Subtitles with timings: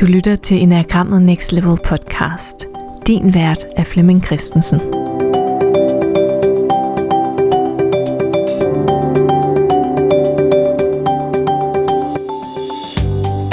[0.00, 2.66] Du lytter til Enagrammet Next Level podcast.
[3.06, 4.80] Din vært er Flemming Christensen.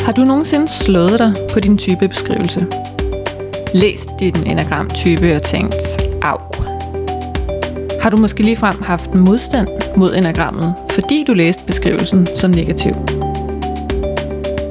[0.05, 2.65] Har du nogensinde slået dig på din typebeskrivelse?
[3.73, 5.81] Læst din enagramtype og tænkt,
[6.23, 6.39] af.
[8.01, 9.67] Har du måske ligefrem haft modstand
[9.97, 13.16] mod enagrammet, fordi du læste beskrivelsen som negativ?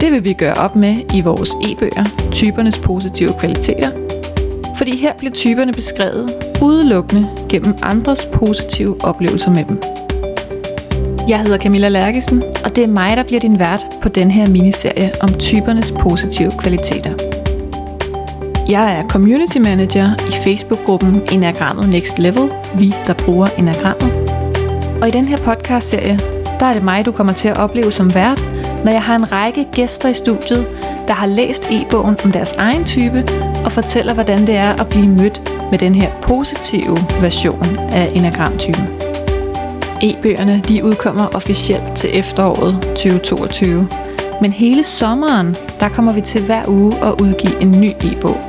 [0.07, 3.91] Det vil vi gøre op med i vores e-bøger, typernes positive kvaliteter,
[4.77, 6.31] fordi her bliver typerne beskrevet
[6.63, 9.81] udelukkende gennem andres positive oplevelser med dem.
[11.29, 14.49] Jeg hedder Camilla Lærkesen, og det er mig, der bliver din vært på den her
[14.49, 17.13] miniserie om typernes positive kvaliteter.
[18.69, 24.13] Jeg er community manager i Facebook-gruppen Enagrammet Next Level, vi der bruger Enagrammet.
[25.03, 26.19] Og i den her podcast-serie,
[26.61, 28.56] der er det mig, du kommer til at opleve som vært,
[28.87, 30.67] når jeg har en række gæster i studiet,
[31.09, 33.25] der har læst e-bogen om deres egen type
[33.65, 38.85] og fortæller, hvordan det er at blive mødt med den her positive version af enagramtypen.
[40.03, 43.89] E-bøgerne de udkommer officielt til efteråret 2022.
[44.41, 48.41] Men hele sommeren, der kommer vi til hver uge at udgive en ny e-bog.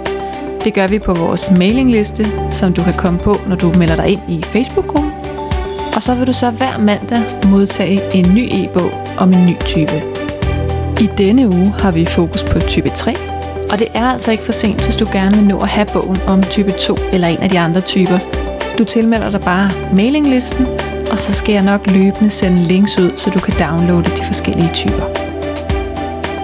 [0.63, 4.07] Det gør vi på vores mailingliste, som du kan komme på, når du melder dig
[4.07, 5.11] ind i Facebook-gruppen.
[5.95, 7.19] Og så vil du så hver mandag
[7.51, 10.16] modtage en ny e-bog om en ny type.
[11.01, 13.15] I denne uge har vi fokus på type 3,
[13.71, 16.17] og det er altså ikke for sent, hvis du gerne vil nå at have bogen
[16.27, 18.19] om type 2 eller en af de andre typer.
[18.77, 20.67] Du tilmelder dig bare mailinglisten,
[21.11, 24.69] og så skal jeg nok løbende sende links ud, så du kan downloade de forskellige
[24.73, 25.05] typer.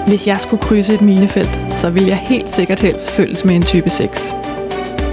[0.07, 3.63] Hvis jeg skulle krydse et minefelt, så vil jeg helt sikkert helst følges med en
[3.63, 4.35] type 6.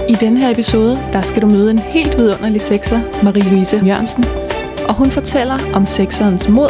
[0.09, 4.25] I denne her episode, der skal du møde en helt vidunderlig sekser, Marie-Louise Jørgensen,
[4.87, 6.69] og hun fortæller om sekserens mod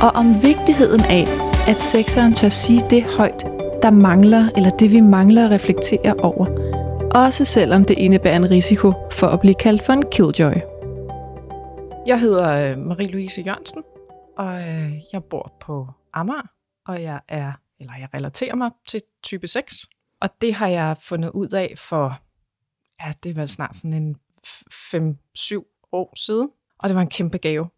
[0.00, 3.42] og om vigtigheden af, at sekseren tør sige det højt,
[3.82, 6.46] der mangler, eller det vi mangler at reflektere over.
[7.14, 10.52] Også selvom det indebærer en risiko for at blive kaldt for en killjoy.
[12.06, 13.82] Jeg hedder øh, Marie-Louise Jørgensen,
[14.38, 16.48] og øh, jeg bor på Amager,
[16.86, 19.74] og jeg er, eller jeg relaterer mig til type 6.
[20.20, 22.20] Og det har jeg fundet ud af for,
[23.04, 24.16] ja, det var snart sådan en
[24.46, 26.48] 5-7 år siden.
[26.78, 27.68] Og det var en kæmpe gave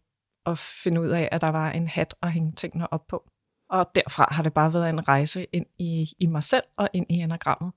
[0.45, 3.30] at finde ud af, at der var en hat at hænge tingene op på.
[3.71, 7.05] Og derfra har det bare været en rejse ind i, i mig selv og ind
[7.09, 7.71] i enagrammet.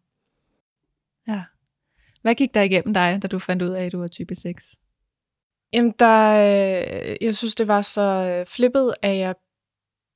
[1.28, 1.44] Ja.
[2.22, 4.80] Hvad gik der igennem dig, da du fandt ud af, at du var type 6?
[5.72, 9.34] Jamen, der, øh, jeg synes, det var så øh, flippet, at jeg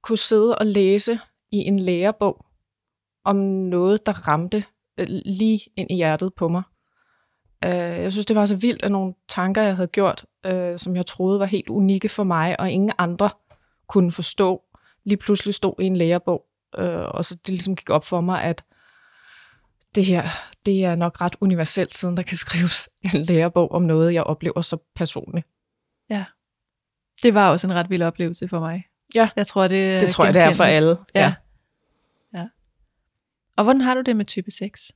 [0.03, 1.19] kunne sidde og læse
[1.53, 2.47] i en lærebog
[3.25, 4.65] om noget, der ramte
[4.99, 6.63] øh, lige ind i hjertet på mig.
[7.63, 10.27] Jeg synes, det var så vildt, at nogle tanker, jeg havde gjort,
[10.77, 13.31] som jeg troede var helt unikke for mig, og ingen andre
[13.89, 14.63] kunne forstå,
[15.09, 16.45] lige pludselig stod i en lærebog,
[17.15, 18.65] og så det ligesom gik op for mig, at
[19.95, 20.29] det her,
[20.67, 24.61] det er nok ret universelt, siden der kan skrives en lærebog om noget, jeg oplever
[24.61, 25.47] så personligt.
[26.11, 26.25] Ja.
[27.23, 28.85] Det var også en ret vild oplevelse for mig.
[29.15, 30.97] Ja, jeg tror, det, det tror jeg, det er for alle.
[31.15, 31.21] Ja.
[31.21, 31.35] ja.
[32.39, 32.49] ja.
[33.57, 34.93] Og hvordan har du det med type 6?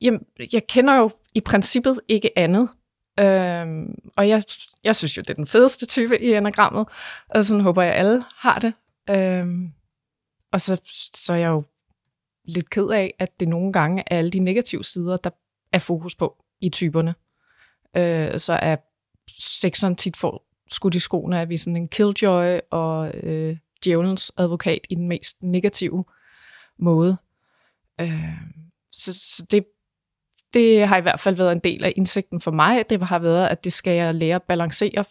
[0.00, 0.20] Jamen,
[0.52, 2.68] jeg kender jo i princippet ikke andet.
[3.20, 4.42] Øhm, og jeg,
[4.84, 6.86] jeg synes jo, det er den fedeste type i enagrammet,
[7.30, 8.72] og sådan håber jeg, alle har det.
[9.10, 9.72] Øhm,
[10.52, 10.80] og så,
[11.14, 11.64] så er jeg jo
[12.44, 15.30] lidt ked af, at det nogle gange er alle de negative sider, der
[15.72, 17.14] er fokus på i typerne.
[17.96, 18.76] Øh, så er
[19.38, 24.32] sekseren tit får skudt i skoene, at vi er sådan en killjoy og øh, djævelens
[24.36, 26.04] advokat i den mest negative
[26.78, 27.16] måde.
[28.00, 28.32] Øh,
[28.92, 29.66] så så det,
[30.54, 32.90] det har i hvert fald været en del af indsigten for mig.
[32.90, 35.04] Det har været, at det skal jeg lære at balancere,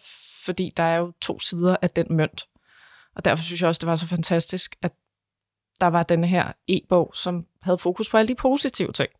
[0.44, 2.48] fordi der er jo to sider af den mønt.
[3.16, 4.92] Og derfor synes jeg også, det var så fantastisk, at
[5.80, 9.10] der var den her e-bog, som havde fokus på alle de positive ting.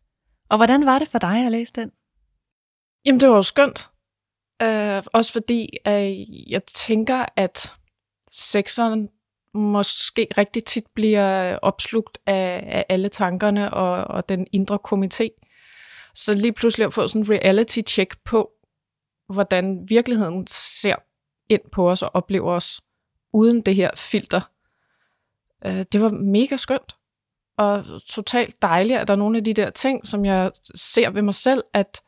[0.49, 1.91] Og hvordan var det for dig at læse den?
[3.05, 3.89] Jamen, det var jo skønt.
[4.63, 7.73] Uh, også fordi uh, jeg tænker, at
[8.31, 9.09] sekseren
[9.53, 15.41] måske rigtig tit bliver opslugt af, af alle tankerne og, og den indre komité.
[16.15, 18.51] Så lige pludselig at få sådan en reality check på,
[19.33, 20.95] hvordan virkeligheden ser
[21.49, 22.81] ind på os og oplever os
[23.35, 24.41] uden det her filter.
[25.65, 26.95] Uh, det var mega skønt
[27.57, 31.21] og totalt dejligt, at der er nogle af de der ting, som jeg ser ved
[31.21, 32.01] mig selv, at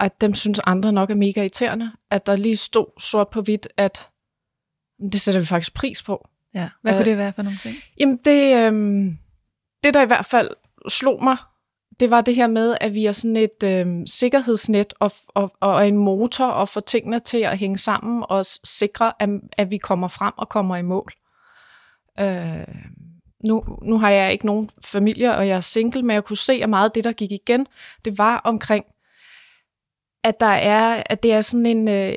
[0.00, 1.92] at dem synes andre nok er mega irriterende.
[2.10, 4.10] At der lige stod sort på hvidt, at
[5.12, 6.28] det sætter vi faktisk pris på.
[6.54, 7.76] Ja, hvad kunne uh, det være for nogle ting?
[8.00, 9.18] Jamen det, øhm,
[9.84, 10.50] det der i hvert fald
[10.88, 11.36] slog mig,
[12.00, 15.88] det var det her med, at vi er sådan et øh, sikkerhedsnet og, og, og
[15.88, 20.08] en motor og får tingene til at hænge sammen og sikre, at, at vi kommer
[20.08, 21.12] frem og kommer i mål.
[22.20, 22.66] Øh,
[23.46, 26.52] nu, nu har jeg ikke nogen familie, og jeg er single, men jeg kunne se,
[26.52, 27.66] at meget af det, der gik igen,
[28.04, 28.84] det var omkring,
[30.24, 32.14] at, der er, at det er sådan en, øh,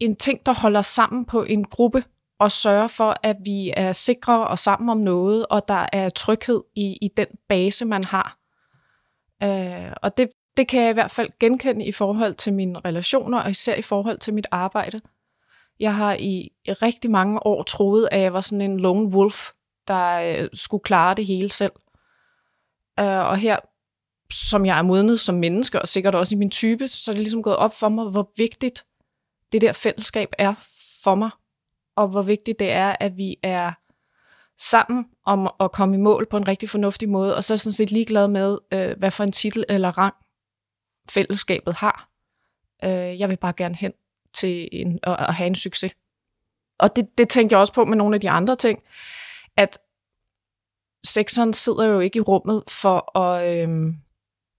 [0.00, 2.04] en ting, der holder sammen på en gruppe,
[2.38, 6.62] og sørger for, at vi er sikre og sammen om noget, og der er tryghed
[6.74, 8.43] i, i den base, man har.
[9.44, 13.40] Øh, og det, det kan jeg i hvert fald genkende i forhold til mine relationer,
[13.40, 15.00] og især i forhold til mit arbejde.
[15.80, 19.50] Jeg har i rigtig mange år troet, at jeg var sådan en lone wolf,
[19.88, 21.72] der øh, skulle klare det hele selv.
[23.00, 23.56] Øh, og her,
[24.32, 27.22] som jeg er modnet som menneske, og sikkert også i min type, så er det
[27.22, 28.84] ligesom gået op for mig, hvor vigtigt
[29.52, 30.54] det der fællesskab er
[31.04, 31.30] for mig,
[31.96, 33.72] og hvor vigtigt det er, at vi er
[34.60, 37.72] sammen om at komme i mål på en rigtig fornuftig måde, og så er sådan
[37.72, 40.14] set ligeglad med, øh, hvad for en titel eller rang
[41.10, 42.10] fællesskabet har.
[42.84, 43.92] Øh, jeg vil bare gerne hen
[44.34, 45.94] til en, at, og have en succes.
[46.78, 48.82] Og det, det tænkte jeg også på med nogle af de andre ting,
[49.56, 49.78] at
[51.06, 53.94] sekseren sidder jo ikke i rummet for at øh,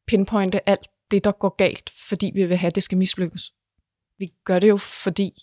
[0.07, 3.53] pinpointe alt det, der går galt, fordi vi vil have, at det skal mislykkes.
[4.17, 5.33] Vi gør det jo, fordi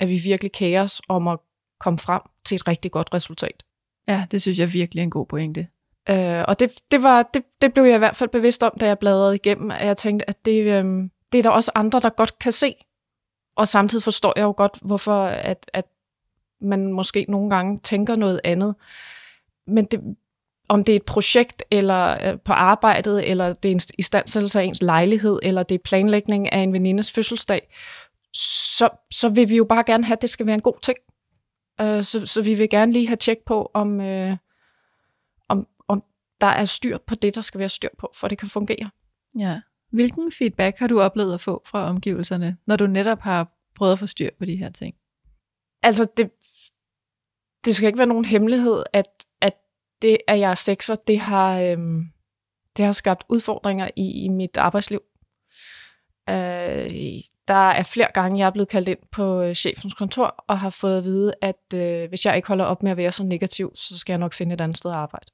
[0.00, 1.38] at vi virkelig kærer os om at
[1.80, 3.62] komme frem til et rigtig godt resultat.
[4.08, 5.68] Ja, det synes jeg virkelig er en god pointe.
[6.10, 8.86] Øh, og det, det, var, det, det blev jeg i hvert fald bevidst om, da
[8.86, 10.84] jeg bladrede igennem, at jeg tænkte, at det, øh,
[11.32, 12.74] det er der også andre, der godt kan se.
[13.56, 15.84] Og samtidig forstår jeg jo godt, hvorfor at, at
[16.60, 18.74] man måske nogle gange tænker noget andet.
[19.66, 20.00] Men det,
[20.68, 24.64] om det er et projekt, eller øh, på arbejdet, eller det er en istandsættelse af
[24.64, 27.68] ens lejlighed, eller det er planlægning af en venindes fødselsdag,
[28.76, 30.98] så, så vil vi jo bare gerne have, at det skal være en god ting.
[31.82, 34.36] Uh, så, så vi vil gerne lige have tjek på, om, uh,
[35.48, 36.02] om, om
[36.40, 38.90] der er styr på det, der skal være styr på, for det kan fungere.
[39.38, 39.60] Ja.
[39.90, 43.98] Hvilken feedback har du oplevet at få fra omgivelserne, når du netop har prøvet at
[43.98, 44.94] få styr på de her ting?
[45.82, 46.30] Altså, det,
[47.64, 49.54] det skal ikke være nogen hemmelighed, at, at
[50.02, 52.08] det, at jeg er sekser, det har, øhm,
[52.76, 55.00] det har skabt udfordringer i, i mit arbejdsliv.
[56.28, 60.60] Øh, der er flere gange, jeg er blevet kaldt ind på øh, chefens kontor, og
[60.60, 63.24] har fået at vide, at øh, hvis jeg ikke holder op med at være så
[63.24, 65.26] negativ, så skal jeg nok finde et andet sted at arbejde.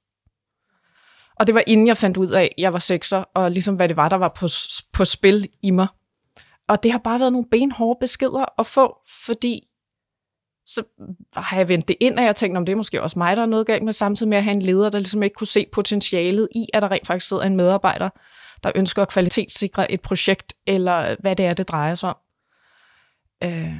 [1.40, 3.88] Og det var inden jeg fandt ud af, at jeg var sekser, og ligesom hvad
[3.88, 4.46] det var, der var på,
[4.92, 5.86] på spil i mig.
[6.68, 9.68] Og det har bare været nogle benhårde beskeder at få, fordi
[10.74, 10.82] så
[11.32, 13.42] har jeg vendt det ind, og jeg tænkte, om det er måske også mig, der
[13.42, 15.66] er noget galt med, samtidig med at have en leder, der ligesom ikke kunne se
[15.72, 18.08] potentialet i, at der rent faktisk sidder en medarbejder,
[18.62, 22.16] der ønsker at kvalitetssikre et projekt, eller hvad det er, det drejer sig om.
[23.42, 23.74] Øh,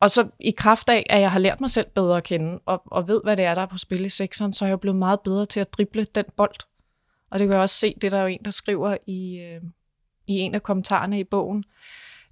[0.00, 2.82] og så i kraft af, at jeg har lært mig selv bedre at kende, og,
[2.86, 4.98] og ved, hvad det er, der er på spil i sekseren, så er jeg blevet
[4.98, 6.54] meget bedre til at drible den bold.
[7.30, 9.62] Og det kan jeg også se, det der er jo en, der skriver i, øh,
[10.26, 11.64] i en af kommentarerne i bogen,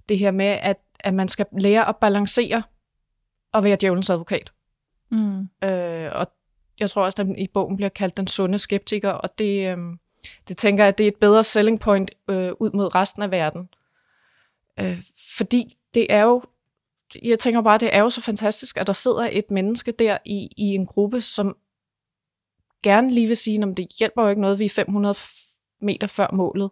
[0.09, 2.63] det her med, at, at man skal lære at balancere
[3.57, 4.53] og være djævelens advokat.
[5.11, 5.49] Mm.
[5.63, 6.27] Øh, og
[6.79, 9.77] jeg tror også, at i bogen bliver kaldt den sunde skeptiker, og det, øh,
[10.47, 13.31] det tænker jeg, at det er et bedre selling point øh, ud mod resten af
[13.31, 13.69] verden.
[14.79, 15.03] Øh,
[15.37, 16.43] fordi det er jo,
[17.23, 20.49] jeg tænker bare, det er jo så fantastisk, at der sidder et menneske der i,
[20.57, 21.57] i en gruppe, som
[22.83, 25.15] gerne lige vil sige, at det hjælper jo ikke noget, vi er 500
[25.81, 26.71] meter før målet,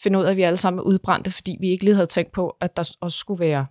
[0.00, 2.32] finde ud af, at vi alle sammen er udbrændte, fordi vi ikke lige havde tænkt
[2.32, 3.66] på, at der også skulle være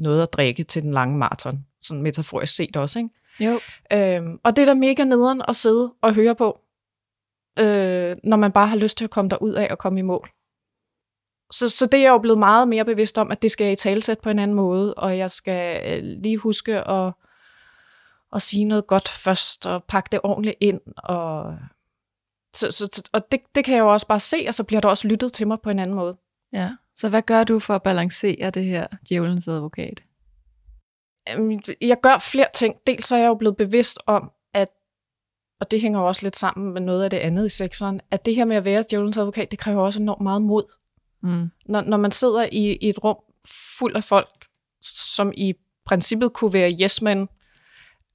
[0.00, 1.66] noget at drikke til den lange maraton.
[1.82, 3.10] Sådan metaforisk set også, ikke?
[3.40, 3.60] Jo.
[3.92, 6.60] Øhm, og det er da mega nederen at sidde og høre på,
[7.58, 10.30] øh, når man bare har lyst til at komme derud af og komme i mål.
[11.52, 13.72] Så, så det er jeg jo blevet meget mere bevidst om, at det skal jeg
[13.72, 17.12] i talsæt på en anden måde, og jeg skal øh, lige huske at,
[18.34, 21.56] at sige noget godt først, og pakke det ordentligt ind, og,
[22.54, 24.88] så, så, og det, det kan jeg jo også bare se, og så bliver der
[24.88, 26.16] også lyttet til mig på en anden måde.
[26.52, 30.02] Ja, så hvad gør du for at balancere det her djævelens advokat?
[31.80, 32.74] Jeg gør flere ting.
[32.86, 34.68] Dels er jeg jo blevet bevidst om, at,
[35.60, 38.34] og det hænger også lidt sammen med noget af det andet i sekseren, at det
[38.34, 40.64] her med at være djævelens advokat, det kræver også enormt meget mod.
[41.22, 41.50] Mm.
[41.66, 43.16] Når, når man sidder i, i et rum
[43.78, 44.46] fuld af folk,
[44.82, 45.54] som i
[45.86, 47.28] princippet kunne være yes men,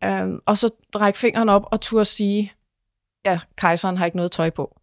[0.03, 2.53] øhm, og så række fingeren op og turde sige,
[3.25, 4.79] ja, kejseren har ikke noget tøj på.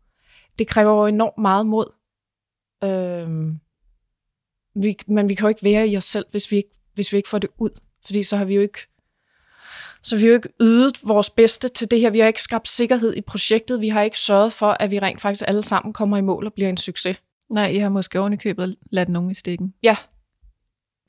[0.59, 1.87] Det kræver jo enormt meget mod.
[2.85, 3.61] Øhm,
[4.75, 7.17] vi, men vi kan jo ikke være i os selv, hvis vi ikke, hvis vi
[7.17, 7.71] ikke får det ud.
[8.05, 8.79] Fordi så har vi jo ikke
[10.02, 12.11] så vi har jo ikke ydet vores bedste til det her.
[12.11, 13.81] Vi har ikke skabt sikkerhed i projektet.
[13.81, 16.52] Vi har ikke sørget for, at vi rent faktisk alle sammen kommer i mål og
[16.52, 17.23] bliver en succes.
[17.55, 19.75] Nej, I har måske oven i købet ladt nogen i stikken.
[19.83, 19.97] Ja.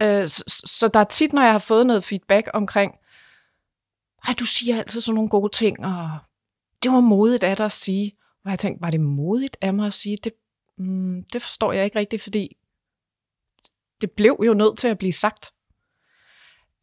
[0.01, 2.91] Øh, så, så der er tit, når jeg har fået noget feedback omkring,
[4.27, 6.09] at du siger altid sådan nogle gode ting, og
[6.83, 8.11] det var modigt af dig at sige.
[8.45, 10.17] Og jeg tænkte, var det modigt af mig at sige?
[10.23, 10.33] Det,
[10.77, 12.57] mm, det forstår jeg ikke rigtigt, fordi
[14.03, 15.53] det blev jo nødt til at blive sagt.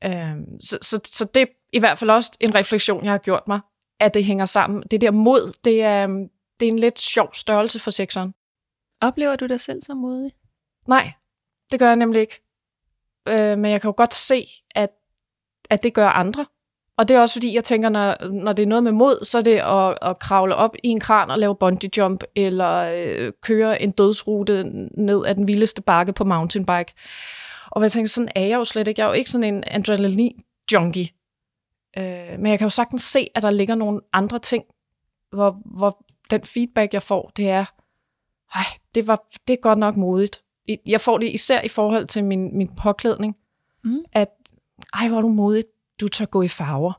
[0.05, 3.43] Øh, så, så, så det er i hvert fald også en refleksion, jeg har gjort
[3.49, 3.61] mig.
[4.01, 4.83] at det hænger sammen.
[4.91, 6.07] Det der mod, det er,
[6.61, 8.35] det er en lidt sjov størrelse for sekseren.
[9.01, 10.33] Oplever du dig selv som modig?
[10.89, 11.13] Nej,
[11.71, 12.43] det gør jeg nemlig ikke.
[13.29, 14.91] Øh, men jeg kan jo godt se, at,
[15.71, 16.47] at det gør andre.
[16.99, 19.39] Og det er også fordi, jeg tænker, når, når det er noget med mod, så
[19.39, 23.33] er det at, at kravle op i en kran og lave bungee jump, eller øh,
[23.43, 26.93] køre en dødsrute ned ad den vildeste bakke på mountainbike.
[27.71, 29.01] Og jeg tænker, sådan er jeg jo slet ikke.
[29.01, 31.09] Jeg er jo ikke sådan en adrenalin-junkie.
[31.99, 34.65] Øh, men jeg kan jo sagtens se, at der ligger nogle andre ting,
[35.33, 37.65] hvor, hvor den feedback, jeg får, det er,
[38.55, 40.43] ej, det, var, det er godt nok modigt.
[40.87, 43.37] Jeg får det især i forhold til min, min påklædning,
[43.85, 43.99] mm.
[44.13, 44.29] at
[44.95, 45.67] ej, hvor er du modigt,
[46.01, 46.93] du tør gå i farver.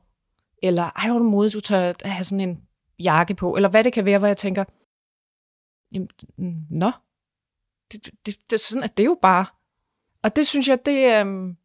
[0.64, 2.68] Eller ej, hvor er du modigt, du tør have sådan en
[3.00, 3.56] jakke på.
[3.56, 4.64] Eller hvad det kan være, hvor jeg tænker,
[5.94, 6.10] jamen,
[6.70, 6.92] nå,
[7.92, 9.46] det, det, det, sådan at det jo bare.
[10.24, 11.58] Og det synes jeg, det, øhm,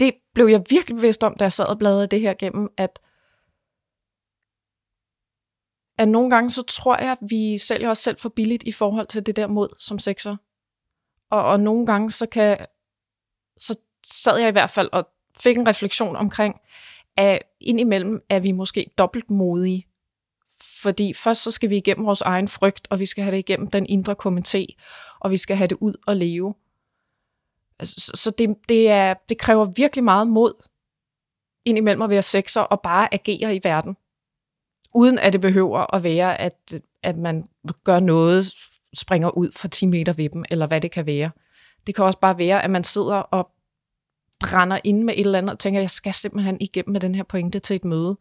[0.00, 3.00] det blev jeg virkelig bevidst om, da jeg sad og bladrede det her gennem, at,
[5.98, 9.06] at nogle gange så tror jeg, at vi sælger os selv for billigt i forhold
[9.06, 10.36] til det der mod som sexer.
[11.30, 12.66] Og, og nogle gange så kan
[13.58, 15.08] så sad jeg i hvert fald og
[15.40, 16.60] fik en refleksion omkring,
[17.16, 19.86] at indimellem er vi måske dobbelt modige.
[20.82, 23.70] Fordi først så skal vi igennem vores egen frygt, og vi skal have det igennem
[23.70, 24.64] den indre komité,
[25.20, 26.54] og vi skal have det ud og leve.
[27.78, 30.52] Altså, så, så det, det, er, det kræver virkelig meget mod
[31.64, 33.96] indimellem at være sexer og bare agere i verden.
[34.94, 37.44] Uden at det behøver at være, at, at man
[37.84, 38.54] gør noget,
[38.94, 41.30] springer ud for 10 meter ved dem, eller hvad det kan være.
[41.86, 43.50] Det kan også bare være, at man sidder og
[44.40, 47.22] brænder ind med et eller andet, og tænker, jeg skal simpelthen igennem med den her
[47.22, 48.18] pointe til et møde.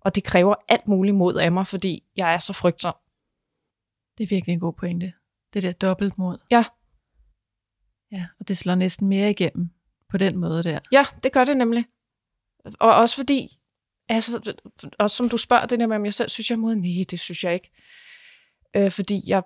[0.00, 2.94] Og det kræver alt muligt mod af mig, fordi jeg er så frygtsom.
[4.18, 5.12] Det er virkelig en god pointe.
[5.54, 6.38] Det der dobbelt mod.
[6.50, 6.64] Ja.
[8.12, 9.70] Ja, og det slår næsten mere igennem
[10.08, 10.78] på den måde der.
[10.92, 11.84] Ja, det gør det nemlig.
[12.80, 13.58] Og også fordi,
[14.08, 14.54] altså,
[14.98, 16.80] også som du spørger det der med, om jeg selv synes, jeg er modig.
[16.80, 17.70] Nej, det synes jeg ikke.
[18.76, 19.42] Øh, fordi jeg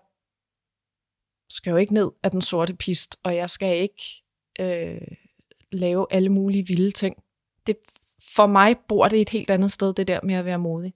[1.50, 4.02] skal jo ikke ned af den sorte pist, og jeg skal ikke
[4.60, 5.16] øh,
[5.72, 7.16] lave alle mulige vilde ting.
[7.66, 7.76] Det,
[8.34, 10.94] for mig bor det et helt andet sted, det der med at være modig.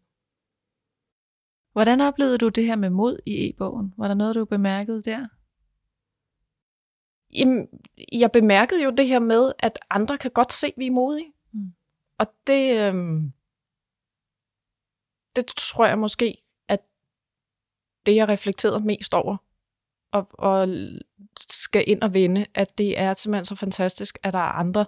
[1.72, 3.94] Hvordan oplevede du det her med mod i e-bogen?
[3.96, 5.26] Var der noget, du bemærkede der?
[7.34, 7.68] Jamen,
[8.12, 11.32] jeg bemærkede jo det her med, at andre kan godt se, at vi er modige.
[11.52, 11.72] Mm.
[12.18, 13.32] Og det, øhm,
[15.36, 16.88] det tror jeg måske, at
[18.06, 19.36] det, jeg reflekterede mest over,
[20.12, 20.68] og, og
[21.50, 24.86] skal ind og vende, at det er simpelthen så fantastisk, at der er andre,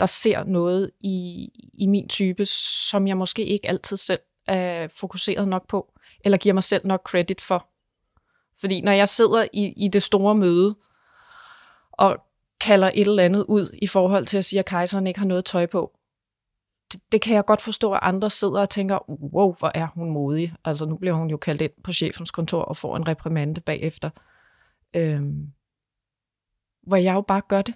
[0.00, 5.48] der ser noget i, i min type, som jeg måske ikke altid selv er fokuseret
[5.48, 5.92] nok på,
[6.24, 7.66] eller giver mig selv nok credit for.
[8.60, 10.76] Fordi når jeg sidder i, i det store møde,
[11.92, 12.16] og
[12.60, 15.44] kalder et eller andet ud i forhold til at sige, at kejseren ikke har noget
[15.44, 15.92] tøj på,
[16.92, 20.10] det, det kan jeg godt forstå, at andre sidder og tænker, wow, hvor er hun
[20.10, 20.54] modig.
[20.64, 24.10] Altså nu bliver hun jo kaldt ind på chefens kontor og får en reprimande bagefter.
[24.94, 25.52] Øhm,
[26.82, 27.74] hvor jeg jo bare gør det.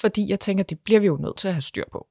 [0.00, 2.08] Fordi jeg tænker, det bliver vi jo nødt til at have styr på.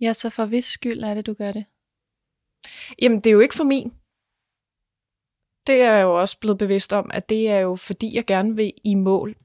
[0.00, 1.64] Ja, så for hvis skyld er det, du gør det?
[3.02, 3.92] Jamen, det er jo ikke for min.
[5.66, 8.56] Det er jeg jo også blevet bevidst om, at det er jo fordi, jeg gerne
[8.56, 9.36] vil i mål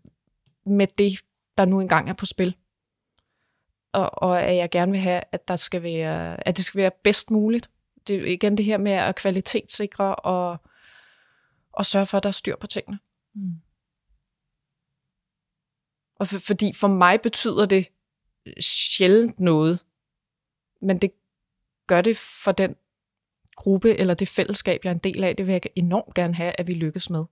[0.65, 1.19] med det,
[1.57, 2.55] der nu engang er på spil.
[3.93, 6.91] Og, og at jeg gerne vil have, at, der skal være, at det skal være
[7.03, 7.69] bedst muligt.
[8.07, 10.57] Det er igen det her med at kvalitetssikre og,
[11.77, 12.99] og sørge for, at der er styr på tingene.
[13.35, 13.53] Mm.
[16.15, 17.87] Og for, fordi for mig betyder det
[18.59, 19.79] sjældent noget,
[20.81, 21.11] men det
[21.87, 22.75] gør det for den
[23.55, 25.35] gruppe eller det fællesskab, jeg er en del af.
[25.35, 27.25] Det vil jeg enormt gerne have, at vi lykkes med.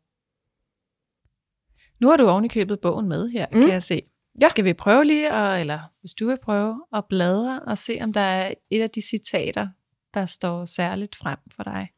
[2.00, 3.62] Nu har du oven i købet bogen med her, mm.
[3.62, 4.02] kan jeg se.
[4.42, 4.50] Ja.
[4.50, 8.14] Skal vi prøve lige, at, eller hvis du vil prøve at bladre og se, om
[8.14, 9.68] der er et af de citater,
[10.14, 11.90] der står særligt frem for dig?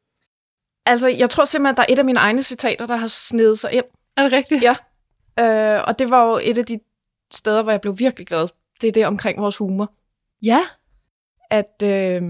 [0.85, 3.71] Altså, jeg tror simpelthen, der er et af mine egne citater, der har snedet sig
[3.73, 3.85] ind.
[4.17, 4.63] Er det rigtigt?
[4.63, 4.75] Ja.
[5.39, 6.79] Øh, og det var jo et af de
[7.33, 8.47] steder, hvor jeg blev virkelig glad.
[8.81, 9.93] Det er det omkring vores humor.
[10.43, 10.61] Ja.
[11.49, 12.21] At, øh,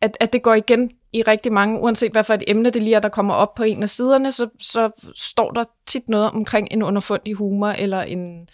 [0.00, 2.96] at, at det går igen i rigtig mange, uanset hvad for et emne det lige
[2.96, 6.68] er, der kommer op på en af siderne, så, så står der tit noget omkring
[6.70, 8.48] en underfundig humor, eller en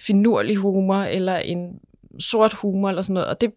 [0.00, 1.80] finurlig humor, eller en
[2.20, 3.28] sort humor, eller sådan noget.
[3.28, 3.52] Og det,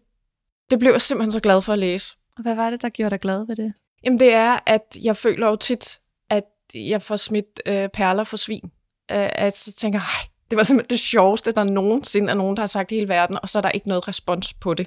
[0.70, 2.16] det blev jeg simpelthen så glad for at læse.
[2.40, 3.72] Og hvad var det, der gjorde dig glad ved det?
[4.04, 6.44] Jamen det er, at jeg føler jo tit, at
[6.74, 8.64] jeg får smidt øh, perler for svin.
[9.10, 12.62] Øh, at så tænker jeg, det var simpelthen det sjoveste, der nogensinde er nogen, der
[12.62, 14.86] har sagt i hele verden, og så er der ikke noget respons på det.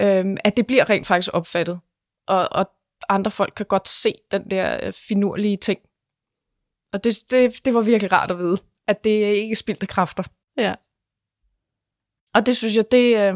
[0.00, 1.80] Øh, at det bliver rent faktisk opfattet.
[2.28, 2.70] Og, og
[3.08, 5.80] andre folk kan godt se den der øh, finurlige ting.
[6.92, 10.22] Og det, det, det var virkelig rart at vide, at det er ikke spildte kræfter.
[10.56, 10.74] Ja.
[12.34, 13.34] Og det synes jeg, det, øh,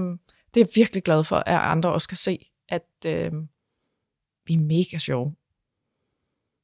[0.55, 3.33] det er jeg virkelig glad for, at andre også kan se, at øh,
[4.47, 5.35] vi er mega sjove.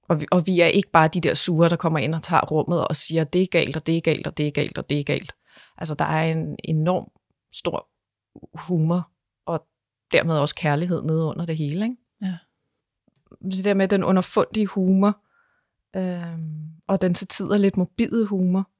[0.02, 2.46] Og vi, og vi er ikke bare de der sure, der kommer ind og tager
[2.46, 4.90] rummet og siger, det er galt, og det er galt, og det er galt, og
[4.90, 5.34] det er galt.
[5.76, 7.10] Altså, der er en enorm
[7.52, 7.88] stor
[8.66, 9.10] humor,
[9.46, 9.66] og
[10.12, 11.84] dermed også kærlighed nede under det hele.
[11.84, 11.96] Ikke?
[12.22, 12.36] Ja.
[13.50, 15.20] Det der med den underfundige humor,
[15.96, 16.38] øh,
[16.86, 18.70] og den til tider lidt morbide humor.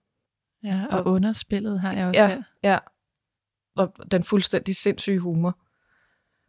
[0.63, 2.43] Ja, og underspillet har jeg også Ja, her.
[2.63, 2.79] ja.
[3.77, 5.59] Og den fuldstændig sindssyge humor.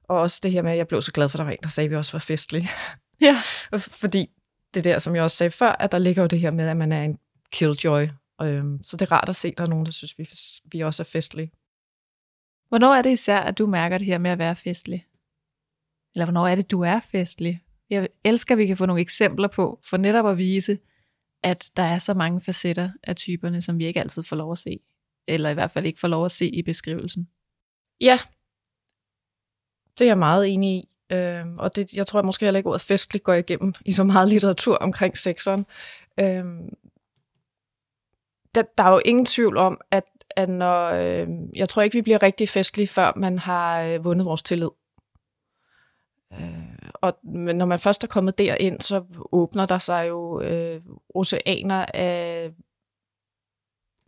[0.10, 1.58] Og også det her med, at jeg blev så glad for, at der var en,
[1.64, 2.70] der sagde, at vi også var festlige.
[3.22, 3.38] Ja.
[4.02, 4.28] Fordi
[4.74, 6.78] det der, som jeg også sagde før, at der ligger jo det her med, at
[6.78, 7.18] man er en
[7.52, 8.08] killjoy.
[8.42, 10.30] Øhm, så det er rart at se, at der er nogen, der synes, vi,
[10.72, 11.52] vi også er festlige.
[12.70, 15.06] Hvornår er det især, at du mærker det her med at være festlig?
[16.16, 17.62] Eller hvornår er det, du er festlig?
[17.90, 20.78] Jeg elsker, at vi kan få nogle eksempler på, for netop at vise,
[21.44, 24.58] at der er så mange facetter af typerne, som vi ikke altid får lov at
[24.58, 24.80] se.
[25.28, 27.30] Eller i hvert fald ikke får lov at se i beskrivelsen.
[28.02, 28.20] Ja,
[30.00, 30.90] det er jeg meget enig i.
[31.12, 34.04] Øhm, og det, jeg tror at måske heller ikke ordet festligt går igennem i så
[34.04, 35.66] meget litteratur omkring sexeren.
[36.20, 36.70] Øhm,
[38.56, 42.02] der, der er jo ingen tvivl om, at, at når, øh, jeg tror ikke, vi
[42.02, 44.70] bliver rigtig festlige, før man har øh, vundet vores tillid.
[46.34, 50.82] Øh, og men når man først er kommet derind, så åbner der sig jo øh,
[51.16, 52.52] oceaner af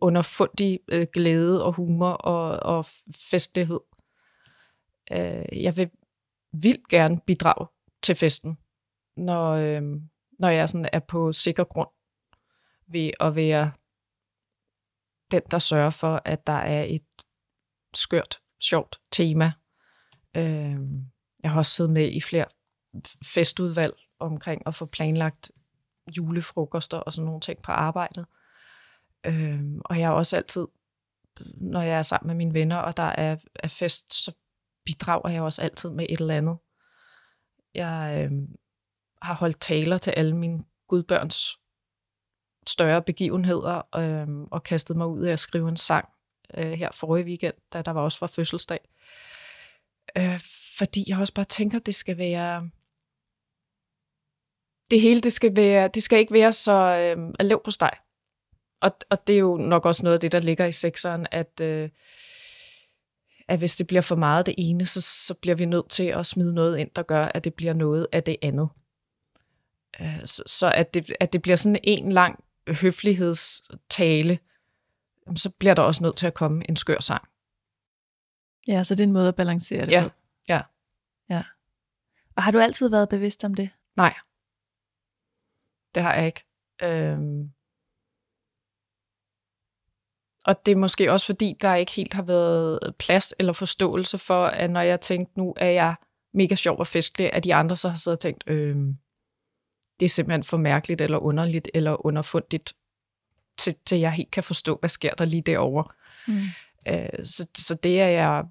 [0.00, 2.86] underfundig øh, glæde og humor og, og
[3.30, 3.80] festlighed.
[5.10, 5.90] Øh, jeg vil
[6.52, 7.66] vildt gerne bidrage
[8.02, 8.58] til festen,
[9.16, 9.82] når, øh,
[10.38, 11.88] når jeg sådan er på sikker grund
[12.86, 13.72] ved at være
[15.30, 17.06] den, der sørger for, at der er et
[17.94, 19.52] skørt, sjovt tema.
[20.36, 20.76] Øh,
[21.42, 22.46] jeg har også siddet med i flere
[23.24, 25.52] festudvalg omkring at få planlagt
[26.16, 28.26] julefrokoster og sådan nogle ting på arbejdet.
[29.24, 30.66] Øh, og jeg er også altid,
[31.54, 34.34] når jeg er sammen med mine venner, og der er, er fest, så
[34.84, 36.58] bidrager jeg også altid med et eller andet.
[37.74, 38.32] Jeg øh,
[39.22, 41.58] har holdt taler til alle mine gudbørns
[42.66, 46.08] større begivenheder, øh, og kastet mig ud af at skrive en sang
[46.54, 48.80] øh, her forrige weekend, da der var også var fødselsdag.
[50.16, 50.40] Øh,
[50.78, 52.70] fordi jeg også bare tænker, at det skal være...
[54.90, 57.92] Det hele, det skal, være, det skal ikke være så øh, lav på steg.
[58.80, 61.60] Og, og det er jo nok også noget af det, der ligger i sekseren, at,
[61.60, 61.90] øh,
[63.48, 66.26] at hvis det bliver for meget det ene, så, så bliver vi nødt til at
[66.26, 68.68] smide noget ind, der gør, at det bliver noget af det andet.
[70.00, 74.38] Øh, så så at, det, at det bliver sådan en lang høflighedstale,
[75.36, 77.28] så bliver der også nødt til at komme en skør sang.
[78.68, 80.14] Ja, så det er en måde at balancere det Ja, på.
[80.48, 80.60] ja.
[81.30, 81.44] ja.
[82.36, 83.70] Og har du altid været bevidst om det?
[83.96, 84.14] Nej,
[85.94, 86.44] det har jeg ikke.
[86.82, 87.52] Øhm.
[90.44, 94.46] Og det er måske også fordi, der ikke helt har været plads eller forståelse for,
[94.46, 95.94] at når jeg tænkte, nu er jeg
[96.34, 98.96] mega sjov og festlig, at de andre så har siddet og tænkt, øhm,
[100.00, 102.74] det er simpelthen for mærkeligt eller underligt eller underfundigt,
[103.58, 105.84] til, til jeg helt kan forstå, hvad sker der lige derovre.
[106.28, 106.42] Mm.
[106.88, 108.44] Øh, så, så det er jeg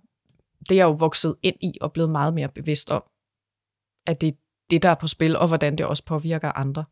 [0.60, 3.04] det er jeg jo vokset ind i og blevet meget mere bevidst om,
[4.06, 4.38] at det er
[4.70, 6.86] det, der er på spil, og hvordan det også påvirker andre.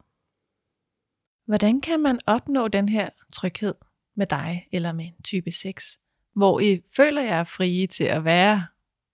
[1.45, 3.75] Hvordan kan man opnå den her tryghed
[4.19, 5.99] med dig eller med en type 6,
[6.36, 8.67] hvor I føler jer frie til at være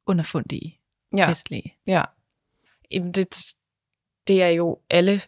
[0.06, 0.80] underfundige,
[1.18, 1.30] Ja.
[1.30, 1.78] festlige?
[1.88, 2.04] Ja.
[2.92, 3.56] Jamen, det,
[4.28, 5.22] det er jo alle,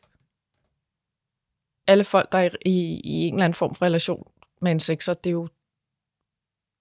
[1.88, 5.14] alle folk, der er i, i en eller anden form for relation med en sekser,
[5.14, 5.50] det er jo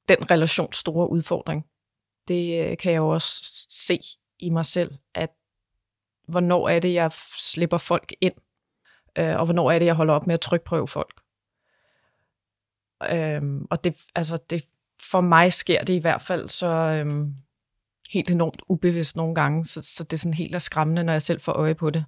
[0.09, 1.67] den relations store udfordring.
[2.29, 4.01] Det øh, kan jeg jo også se
[4.39, 5.31] i mig selv, at
[6.29, 8.35] hvornår er det, jeg slipper folk ind,
[9.19, 11.23] øh, og hvornår er det, jeg holder op med at trykprøve folk.
[13.03, 14.69] Øhm, og det, altså det,
[15.03, 17.35] for mig sker det i hvert fald så øhm,
[18.11, 21.23] helt enormt ubevidst nogle gange, så, så det er sådan helt er skræmmende, når jeg
[21.23, 22.05] selv får øje på det.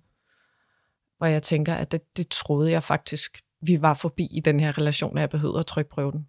[1.19, 4.79] Hvor jeg tænker, at det, det troede jeg faktisk, vi var forbi i den her
[4.79, 6.29] relation, at jeg behøvede at trykprøve den.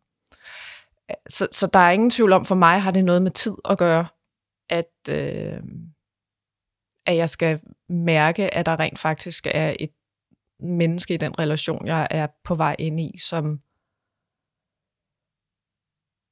[1.10, 3.56] Øh, så, så der er ingen tvivl om, for mig har det noget med tid
[3.70, 4.08] at gøre,
[4.70, 5.62] at, øh,
[7.06, 9.92] at jeg skal mærke, at der rent faktisk er et
[10.60, 13.62] menneske i den relation, jeg er på vej ind i, som,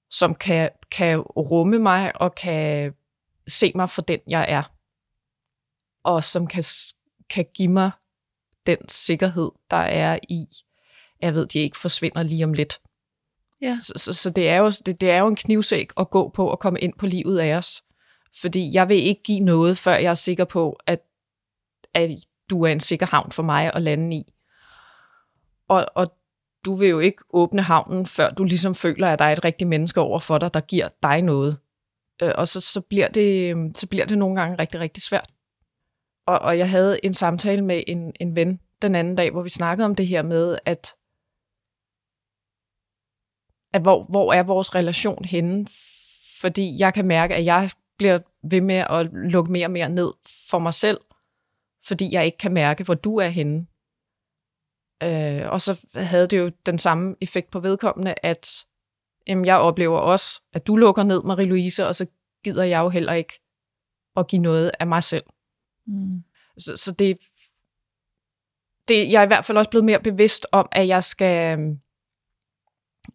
[0.10, 2.94] som kan, kan rumme mig og kan
[3.48, 4.64] se mig for den, jeg er.
[6.04, 6.64] Og som kan,
[7.30, 7.92] kan give mig
[8.66, 10.46] den sikkerhed, der er i,
[11.22, 12.82] jeg ved, de ikke forsvinder lige om lidt.
[13.62, 13.80] Ja.
[13.82, 16.48] Så, så, så det, er jo, det, det er jo en knivsæk at gå på
[16.48, 17.84] og komme ind på livet af os.
[18.42, 21.00] Fordi jeg vil ikke give noget, før jeg er sikker på, at,
[21.94, 22.10] at
[22.50, 24.34] du er en sikker havn for mig at lande i.
[25.68, 26.17] Og, og
[26.68, 29.68] du vil jo ikke åbne havnen, før du ligesom føler, at der er et rigtigt
[29.68, 31.60] menneske over for dig, der giver dig noget.
[32.22, 35.32] Øh, og så, så, bliver det, øhm, så bliver det nogle gange rigtig, rigtig svært.
[36.28, 39.50] Og, og jeg havde en samtale med en, en ven den anden dag, hvor vi
[39.50, 40.96] snakkede om det her med, at,
[43.74, 45.68] at hvor, hvor er vores relation henne?
[46.42, 50.14] Fordi jeg kan mærke, at jeg bliver ved med at lukke mere og mere ned
[50.50, 51.00] for mig selv,
[51.86, 53.68] fordi jeg ikke kan mærke, hvor du er henne.
[55.04, 58.66] Øh, og så havde det jo den samme effekt på vedkommende, at
[59.28, 62.06] jamen, jeg oplever også, at du lukker ned, Marie-Louise, og så
[62.44, 63.40] gider jeg jo heller ikke
[64.16, 65.24] at give noget af mig selv.
[65.88, 66.24] Mm.
[66.58, 67.18] Så, så det,
[68.88, 71.58] det, jeg er i hvert fald også blevet mere bevidst om, at jeg skal,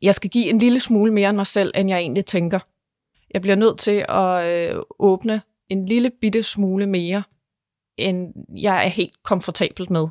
[0.02, 2.58] jeg skal give en lille smule mere end mig selv, end jeg egentlig tænker.
[3.30, 7.22] Jeg bliver nødt til at øh, åbne en lille bitte smule mere,
[7.96, 10.08] end jeg er helt komfortabel med.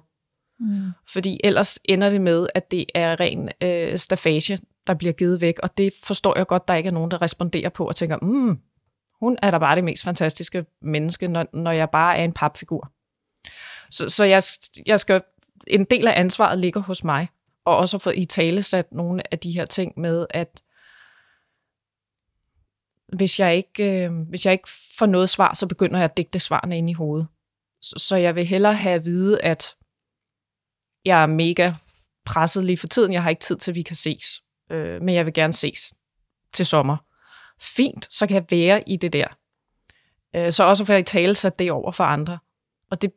[0.61, 0.91] Mm.
[1.07, 5.59] Fordi ellers ender det med, at det er ren øh, stafage, der bliver givet væk,
[5.63, 8.59] og det forstår jeg godt, der ikke er nogen, der responderer på og tænker, mm,
[9.19, 12.91] hun er da bare det mest fantastiske menneske, når, når jeg bare er en papfigur.
[13.91, 14.41] Så, så jeg,
[14.85, 15.21] jeg skal,
[15.67, 17.27] en del af ansvaret ligger hos mig,
[17.65, 20.61] og også at få i tale sat nogle af de her ting med, at
[23.13, 26.39] hvis jeg ikke, øh, hvis jeg ikke får noget svar, så begynder jeg at digte
[26.39, 27.27] svarene ind i hovedet.
[27.81, 29.75] Så, så jeg vil hellere have at vide, at
[31.05, 31.73] jeg er mega
[32.25, 33.13] presset lige for tiden.
[33.13, 34.41] Jeg har ikke tid til, at vi kan ses.
[34.71, 35.93] Øh, men jeg vil gerne ses
[36.53, 36.97] til sommer.
[37.61, 39.27] Fint, så kan jeg være i det der.
[40.35, 42.39] Øh, så også for at tale sat det over for andre.
[42.91, 43.11] Og det,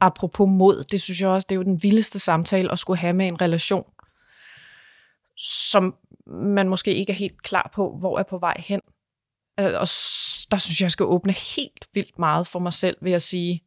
[0.00, 3.12] apropos mod, det synes jeg også, det er jo den vildeste samtale at skulle have
[3.12, 3.84] med en relation,
[5.36, 8.80] som man måske ikke er helt klar på, hvor er på vej hen.
[9.60, 9.86] Øh, og
[10.50, 13.64] der synes jeg, jeg skal åbne helt vildt meget for mig selv ved at sige,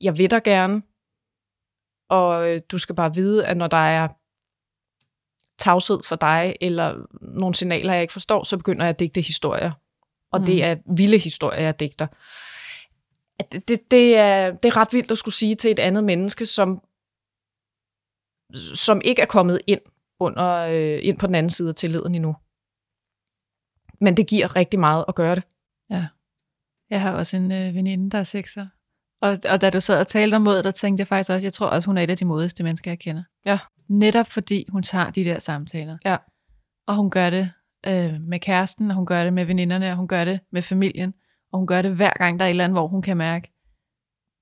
[0.00, 0.82] jeg vil dig gerne,
[2.08, 4.08] og øh, du skal bare vide, at når der er
[5.58, 9.72] tavshed for dig, eller nogle signaler, jeg ikke forstår, så begynder jeg at digte historier.
[10.32, 10.46] Og mm.
[10.46, 12.06] det er vilde historier, jeg digter.
[13.52, 16.46] Det, det, det, er, det er ret vildt at skulle sige til et andet menneske,
[16.46, 16.82] som,
[18.74, 19.80] som ikke er kommet ind,
[20.20, 22.36] under, øh, ind på den anden side af tilliden endnu.
[24.00, 25.44] Men det giver rigtig meget at gøre det.
[25.90, 26.06] Ja.
[26.90, 28.66] Jeg har også en øh, veninde, der er sekser.
[29.24, 31.52] Og, og da du sad og talte om mod, der tænkte jeg faktisk også, jeg
[31.52, 33.22] tror også, hun er et af de modigste mennesker, jeg kender.
[33.46, 33.58] Ja.
[33.88, 35.98] Netop fordi hun tager de der samtaler.
[36.04, 36.16] Ja.
[36.86, 37.50] Og hun gør det
[37.86, 41.14] øh, med kæresten, og hun gør det med veninderne, og hun gør det med familien.
[41.52, 43.52] Og hun gør det hver gang, der er et eller andet, hvor hun kan mærke,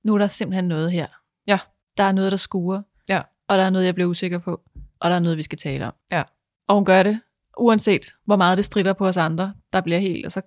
[0.04, 1.06] nu er der simpelthen noget her.
[1.46, 1.58] Ja.
[1.96, 2.82] Der er noget, der skuer.
[3.08, 3.22] Ja.
[3.48, 4.60] Og der er noget, jeg bliver usikker på.
[5.00, 5.94] Og der er noget, vi skal tale om.
[6.12, 6.22] Ja.
[6.68, 7.20] Og hun gør det,
[7.58, 9.54] uanset hvor meget det strider på os andre.
[9.72, 10.42] Der bliver helt, og så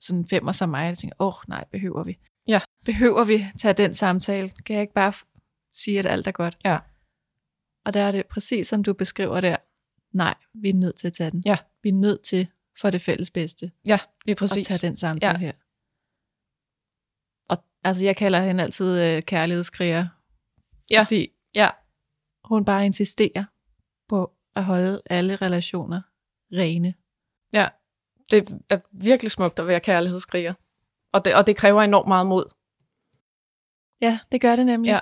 [0.00, 2.18] sådan femmer som mig, og tænker, åh oh, nej, behøver vi?
[2.86, 4.50] Behøver vi tage den samtale?
[4.66, 5.12] Kan jeg ikke bare
[5.72, 6.58] sige, at alt er godt?
[6.64, 6.78] Ja.
[7.84, 9.56] Og der er det præcis, som du beskriver der.
[10.12, 11.42] Nej, vi er nødt til at tage den.
[11.46, 11.56] Ja.
[11.82, 12.48] Vi er nødt til
[12.80, 13.70] for det fælles bedste.
[13.86, 14.66] Ja, lige præcis.
[14.66, 15.38] At tage den samtale ja.
[15.38, 15.52] her.
[17.48, 20.06] Og altså, jeg kalder hende altid øh, kærlighedskriger.
[20.90, 21.02] Ja.
[21.02, 21.70] Fordi ja.
[22.44, 23.44] hun bare insisterer
[24.08, 26.02] på at holde alle relationer
[26.52, 26.94] rene.
[27.52, 27.68] Ja,
[28.30, 30.54] det er virkelig smukt at være kærlighedskriger.
[31.12, 32.55] Og det, og det kræver enormt meget mod.
[34.00, 34.88] Ja, det gør det nemlig.
[34.88, 34.98] Ja.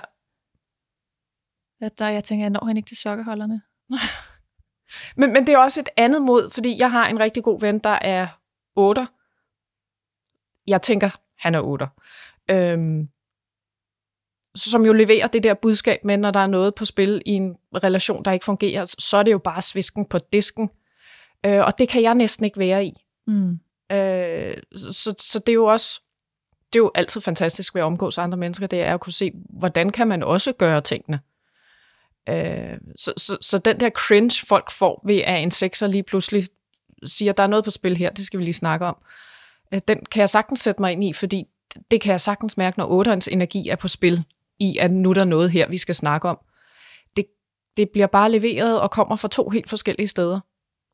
[1.81, 3.61] At der, jeg tænker, jeg når hende ikke til sokkeholderne.
[5.19, 7.79] men, men det er også et andet mod, fordi jeg har en rigtig god ven,
[7.79, 8.27] der er
[8.75, 9.07] 8.
[10.67, 11.87] Jeg tænker, han er 8.
[12.49, 13.09] Øhm,
[14.55, 17.57] som jo leverer det der budskab med, når der er noget på spil i en
[17.75, 20.69] relation, der ikke fungerer, så er det jo bare svisken på disken.
[21.45, 22.93] Øh, og det kan jeg næsten ikke være i.
[23.27, 23.59] Mm.
[23.91, 26.01] Øh, så, så det er jo også,
[26.73, 29.31] det er jo altid fantastisk ved at omgås andre mennesker, det er at kunne se,
[29.49, 31.19] hvordan kan man også gøre tingene.
[32.29, 36.47] Øh, så, så, så den der cringe, folk får ved, at en sekser lige pludselig
[37.05, 38.97] siger, der er noget på spil her, det skal vi lige snakke om,
[39.73, 41.45] øh, den kan jeg sagtens sætte mig ind i, fordi
[41.91, 44.23] det kan jeg sagtens mærke, når otterens energi er på spil,
[44.59, 46.37] i at nu er der noget her, vi skal snakke om.
[47.15, 47.25] Det,
[47.77, 50.39] det bliver bare leveret og kommer fra to helt forskellige steder.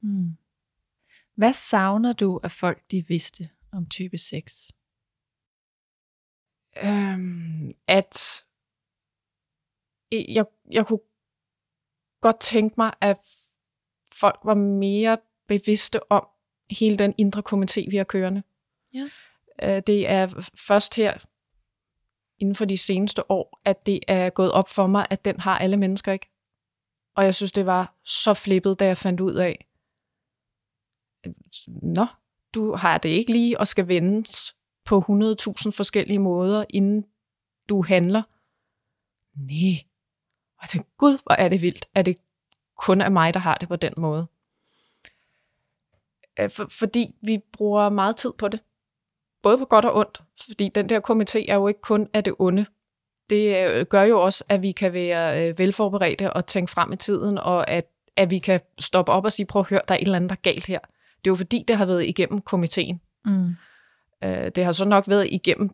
[0.01, 0.37] Mm.
[1.35, 4.71] Hvad savner du, at folk de vidste om type 6?
[6.83, 8.45] Øhm, at
[10.11, 10.99] jeg, jeg kunne
[12.21, 13.17] godt tænke mig, at
[14.13, 16.27] folk var mere bevidste om
[16.71, 18.43] hele den indre komité, vi har kørende.
[18.93, 19.09] Ja.
[19.61, 21.25] Øh, det er først her
[22.39, 25.57] inden for de seneste år, at det er gået op for mig, at den har
[25.57, 26.29] alle mennesker ikke.
[27.15, 29.67] Og jeg synes, det var så flippet, da jeg fandt ud af,
[31.67, 32.05] nå,
[32.53, 34.55] du har det ikke lige og skal vendes
[34.85, 37.05] på 100.000 forskellige måder, inden
[37.69, 38.23] du handler.
[39.35, 39.73] Nej.
[40.57, 42.17] Og jeg tænkte, gud, hvor er det vildt, at det
[42.77, 44.27] kun er mig, der har det på den måde.
[46.39, 48.61] Øh, for, fordi vi bruger meget tid på det.
[49.41, 52.33] både på godt og ondt, fordi den der komité er jo ikke kun af det
[52.39, 52.65] onde.
[53.29, 56.95] Det øh, gør jo også, at vi kan være øh, velforberedte og tænke frem i
[56.95, 59.99] tiden, og at, at vi kan stoppe op og sige, prøv at høre, der er
[59.99, 60.79] et eller andet, der er galt her.
[60.79, 63.01] Det er jo fordi, det har været igennem komiteen.
[63.25, 63.55] Mm.
[64.23, 65.69] Øh, det har så nok været igennem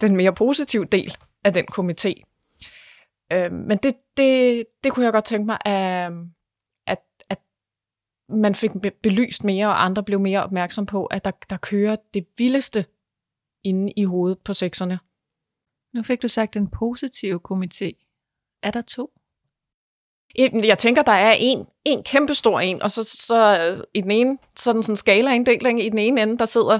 [0.00, 2.22] den mere positive del af den komité.
[3.32, 6.12] Øh, men det, det, det kunne jeg godt tænke mig, at,
[6.86, 6.98] at,
[7.28, 7.38] at
[8.28, 8.70] man fik
[9.02, 12.84] belyst mere, og andre blev mere opmærksom på, at der, der kører det vildeste
[13.64, 14.98] inde i hovedet på sekserne.
[15.94, 17.90] Nu fik du sagt den positive komité.
[18.62, 19.12] Er der to?
[20.64, 23.56] Jeg tænker, der er en, en kæmpe stor en, og så, så
[23.94, 25.82] i den ene, så er den sådan skala-inddeling.
[25.82, 26.78] I den ene ende, der sidder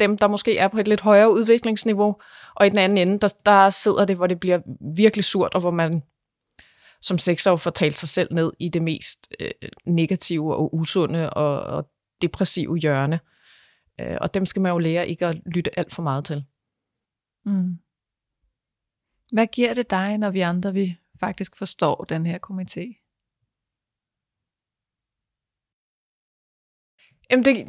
[0.00, 2.20] dem, der måske er på et lidt højere udviklingsniveau,
[2.54, 4.60] og i den anden ende, der, der sidder det, hvor det bliver
[4.96, 6.02] virkelig surt, og hvor man
[7.00, 9.50] som sekser får talt sig selv ned i det mest øh,
[9.86, 11.90] negative og usunde og, og
[12.22, 13.20] depressive hjørne.
[14.00, 16.44] Øh, og dem skal man jo lære ikke at lytte alt for meget til.
[17.44, 17.78] Mm.
[19.32, 23.06] Hvad giver det dig, når vi andre vi faktisk forstår den her komité?
[27.30, 27.66] Jamen det,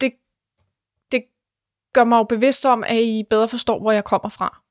[0.00, 0.12] det
[1.92, 4.62] gør mig jo bevidst om, at I bedre forstår, hvor jeg kommer fra.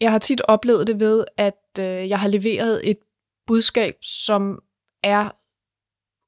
[0.00, 2.96] Jeg har tit oplevet det ved, at øh, jeg har leveret et
[3.46, 4.58] budskab, som
[5.02, 5.30] er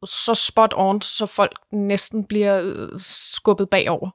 [0.06, 4.10] så spot on, så folk næsten bliver øh, skubbet bagover.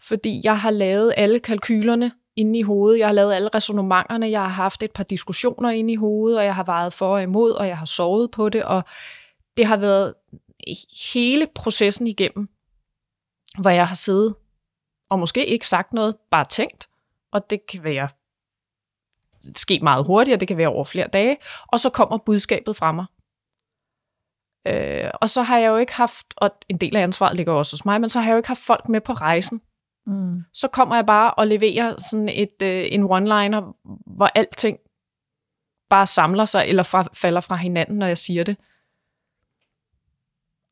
[0.00, 4.40] Fordi jeg har lavet alle kalkylerne inde i hovedet, jeg har lavet alle resonemangerne, jeg
[4.40, 7.52] har haft et par diskussioner inde i hovedet, og jeg har vejet for og imod,
[7.52, 8.84] og jeg har sovet på det, og
[9.56, 10.14] det har været
[11.14, 12.48] hele processen igennem,
[13.58, 14.34] hvor jeg har siddet
[15.08, 16.88] og måske ikke sagt noget, bare tænkt,
[17.32, 18.08] og det kan være
[19.56, 21.36] ske meget hurtigt, det kan være over flere dage,
[21.68, 23.06] og så kommer budskabet fra mig.
[24.66, 27.76] Øh, og så har jeg jo ikke haft, og en del af ansvaret ligger også
[27.76, 29.60] hos mig, men så har jeg jo ikke haft folk med på rejsen.
[30.06, 30.42] Mm.
[30.52, 34.78] Så kommer jeg bare og leverer sådan et, øh, en one-liner, hvor alting
[35.90, 38.56] bare samler sig, eller fra, falder fra hinanden, når jeg siger det.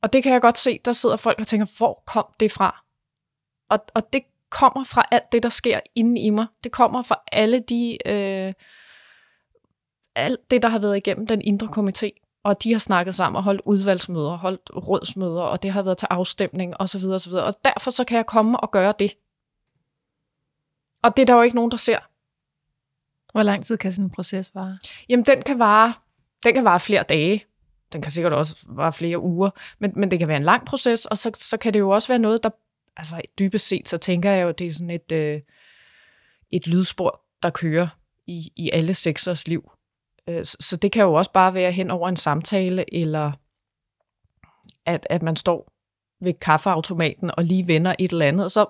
[0.02, 2.83] Og det kan jeg godt se, der sidder folk og tænker, hvor kom det fra?
[3.74, 6.46] Og, og det kommer fra alt det, der sker inde i mig.
[6.64, 7.98] Det kommer fra alle de...
[8.06, 8.52] Øh,
[10.16, 13.42] alt det, der har været igennem den indre komité og de har snakket sammen og
[13.42, 17.04] holdt udvalgsmøder, holdt rådsmøder, og det har været til afstemning osv.
[17.04, 17.32] osv.
[17.32, 19.16] Og derfor så kan jeg komme og gøre det.
[21.02, 21.98] Og det er der jo ikke nogen, der ser.
[23.32, 24.78] Hvor lang tid kan sådan en proces vare?
[25.08, 25.94] Jamen, den kan vare,
[26.44, 27.44] den kan vare flere dage.
[27.92, 29.50] Den kan sikkert også vare flere uger.
[29.78, 32.08] Men, men det kan være en lang proces, og så, så kan det jo også
[32.08, 32.50] være noget, der...
[32.96, 35.40] Altså, dybest set, så tænker jeg jo, det er sådan et, øh,
[36.50, 37.88] et lydspor, der kører
[38.26, 39.70] i, i alle seksers liv.
[40.28, 43.32] Øh, så det kan jo også bare være hen over en samtale, eller
[44.86, 45.72] at, at man står
[46.20, 48.66] ved kaffeautomaten og lige vender et eller andet, og så,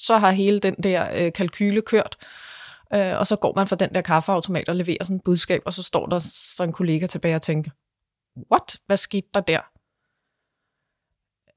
[0.00, 2.16] så har hele den der øh, kalkyle kørt,
[2.94, 5.72] øh, og så går man fra den der kaffeautomat og leverer sådan et budskab, og
[5.72, 6.18] så står der
[6.56, 7.70] så en kollega tilbage og tænker,
[8.52, 8.76] what?
[8.86, 9.60] Hvad skete der der?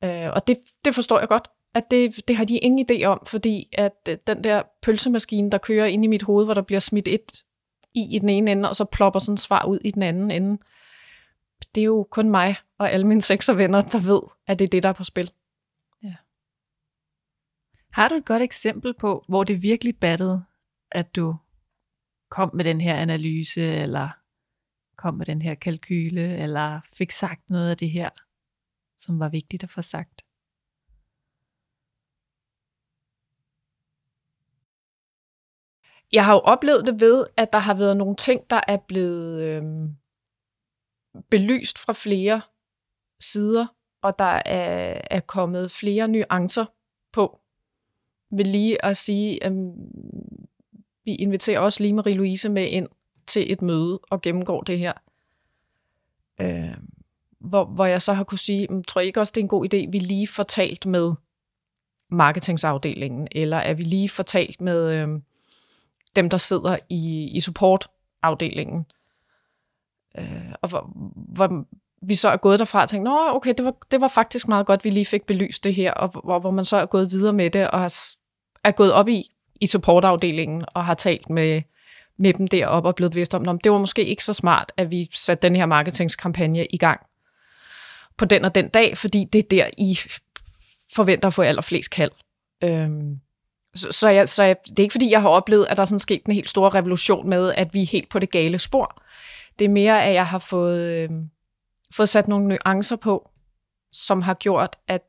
[0.04, 3.26] Øh, og det, det forstår jeg godt, at det, det har de ingen idé om,
[3.26, 6.80] fordi at øh, den der pølsemaskine, der kører ind i mit hoved, hvor der bliver
[6.80, 7.44] smidt et
[7.94, 10.62] i i den ene ende, og så plopper sådan svar ud i den anden ende.
[11.76, 13.22] Det er jo kun mig og alle mine
[13.58, 15.32] venner, der ved, at det er det, der er på spil.
[16.04, 16.16] Ja.
[17.94, 20.44] Har du et godt eksempel på, hvor det virkelig battede,
[20.92, 21.36] at du
[22.30, 24.10] kom med den her analyse, eller
[24.96, 28.10] kom med den her kalkyle, eller fik sagt noget af det her,
[28.98, 30.22] som var vigtigt at få sagt?
[36.14, 39.42] Jeg har jo oplevet det ved, at der har været nogle ting, der er blevet
[39.42, 39.64] øh,
[41.30, 42.42] belyst fra flere
[43.20, 43.68] sider,
[44.02, 46.66] og der er, er kommet flere nuancer
[47.14, 47.40] på.
[48.32, 49.52] Vil lige at sige, at
[51.06, 52.88] vi inviterer også lige Marie-Louise med ind
[53.28, 54.94] til et møde og gennemgår det her.
[56.42, 56.78] Øh,
[57.40, 59.74] hvor, hvor jeg så har kunne sige, tror jeg ikke også, det er en god
[59.74, 61.14] idé, vi lige får talt med
[62.10, 64.90] marketingsafdelingen, eller er vi lige fortalt med...
[64.90, 65.22] Øh,
[66.16, 68.86] dem, der sidder i, i supportafdelingen.
[70.18, 71.66] Øh, og hvor, hvor
[72.02, 74.66] vi så er gået derfra og tænkt, Nå, okay, det var, det var faktisk meget
[74.66, 77.34] godt, vi lige fik belyst det her, og hvor, hvor man så er gået videre
[77.34, 77.94] med det, og har,
[78.64, 81.62] er gået op i, i supportafdelingen, og har talt med,
[82.18, 84.92] med dem deroppe og blevet bevidst om, at det var måske ikke så smart, at
[84.92, 87.00] vi satte den her marketingskampagne i gang
[88.18, 90.00] på den og den dag, fordi det er der, I
[90.96, 92.12] forventer at få allerflest kald.
[92.64, 93.20] Øhm,
[93.76, 95.86] så, så, jeg, så jeg, det er ikke fordi, jeg har oplevet, at der er
[95.86, 99.04] sådan sket en helt stor revolution med, at vi er helt på det gale spor.
[99.60, 101.10] Det er mere, at jeg har fået, øh,
[101.94, 103.30] fået sat nogle nuancer på,
[103.92, 105.02] som har gjort, at,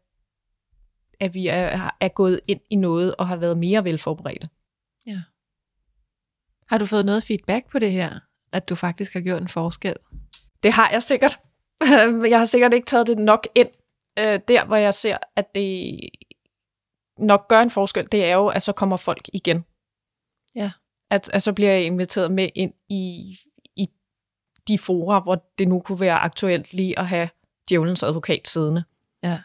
[1.21, 4.49] at vi er, er gået ind i noget og har været mere velforberedte.
[5.07, 5.23] Ja.
[6.69, 8.21] Har du fået noget feedback på det her,
[8.53, 9.97] at du faktisk har gjort en forskel?
[10.63, 11.39] Det har jeg sikkert.
[12.31, 13.69] jeg har sikkert ikke taget det nok ind.
[14.19, 15.99] Øh, der, hvor jeg ser, at det
[17.19, 19.65] nok gør en forskel, det er jo, at så kommer folk igen.
[20.57, 20.73] Ja.
[21.11, 23.35] At, at så bliver jeg inviteret med ind i,
[23.77, 23.89] i
[24.69, 27.29] de fora, hvor det nu kunne være aktuelt lige at have
[27.69, 28.85] djævelens advokat siddende.
[29.23, 29.39] Ja.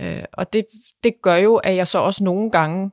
[0.00, 0.66] Øh, og det,
[1.04, 2.90] det gør jo, at jeg så også nogle gange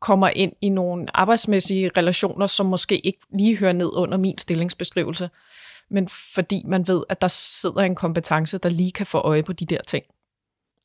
[0.00, 5.30] kommer ind i nogle arbejdsmæssige relationer, som måske ikke lige hører ned under min stillingsbeskrivelse,
[5.90, 9.52] men fordi man ved, at der sidder en kompetence, der lige kan få øje på
[9.52, 10.04] de der ting.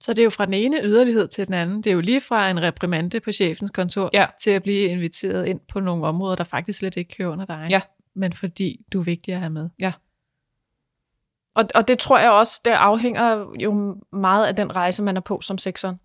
[0.04, 1.78] Så det er jo fra den ene yderlighed til den anden.
[1.78, 4.26] Det er jo lige fra en reprimande på chefens kontor Ja.
[4.42, 7.68] til at blive inviteret ind på nogle områder, der faktisk slet ikke kører under dig.
[7.70, 7.82] Ja.
[8.16, 9.70] Men fordi du er vigtig at have med.
[11.56, 15.22] Og, og det tror jeg også, det afhænger jo meget af den rejse, man er
[15.22, 15.98] på som sekseren.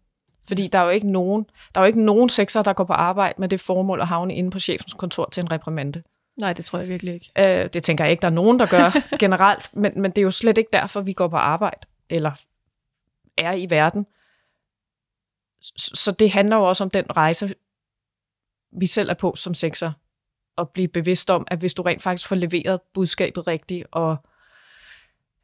[0.48, 2.92] Fordi der er jo ikke nogen, der er jo ikke nogen sekser, der går på
[2.92, 6.02] arbejde med det formål at havne inde på chefens kontor til en reprimande.
[6.40, 7.30] Nej, det tror jeg virkelig ikke.
[7.38, 8.90] Øh, det tænker jeg ikke, der er nogen, der gør
[9.24, 12.32] generelt, men, men det er jo slet ikke derfor, vi går på arbejde, eller
[13.38, 14.06] er i verden.
[15.76, 17.54] Så, det handler jo også om den rejse,
[18.72, 19.92] vi selv er på som sekser,
[20.58, 24.16] at blive bevidst om, at hvis du rent faktisk får leveret budskabet rigtigt, og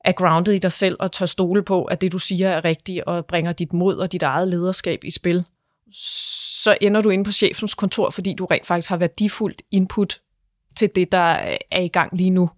[0.04, 3.04] er grounded i dig selv, og tør stole på, at det du siger er rigtigt,
[3.04, 5.46] og bringer dit mod og dit eget lederskab i spil,
[5.92, 10.20] så ender du inde på chefens kontor, fordi du rent faktisk har værdifuldt input
[10.76, 12.50] til det, der er i gang lige nu.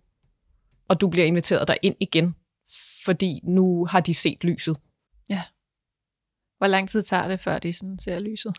[0.88, 2.34] Og du bliver inviteret der ind igen,
[3.04, 4.76] fordi nu har de set lyset.
[6.58, 8.56] Hvor lang tid tager det, før de sådan ser lyset?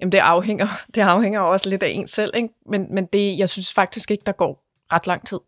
[0.00, 2.48] Jamen det afhænger, det afhænger også lidt af en selv, ikke?
[2.66, 5.38] Men, men det, jeg synes faktisk ikke, der går ret lang tid.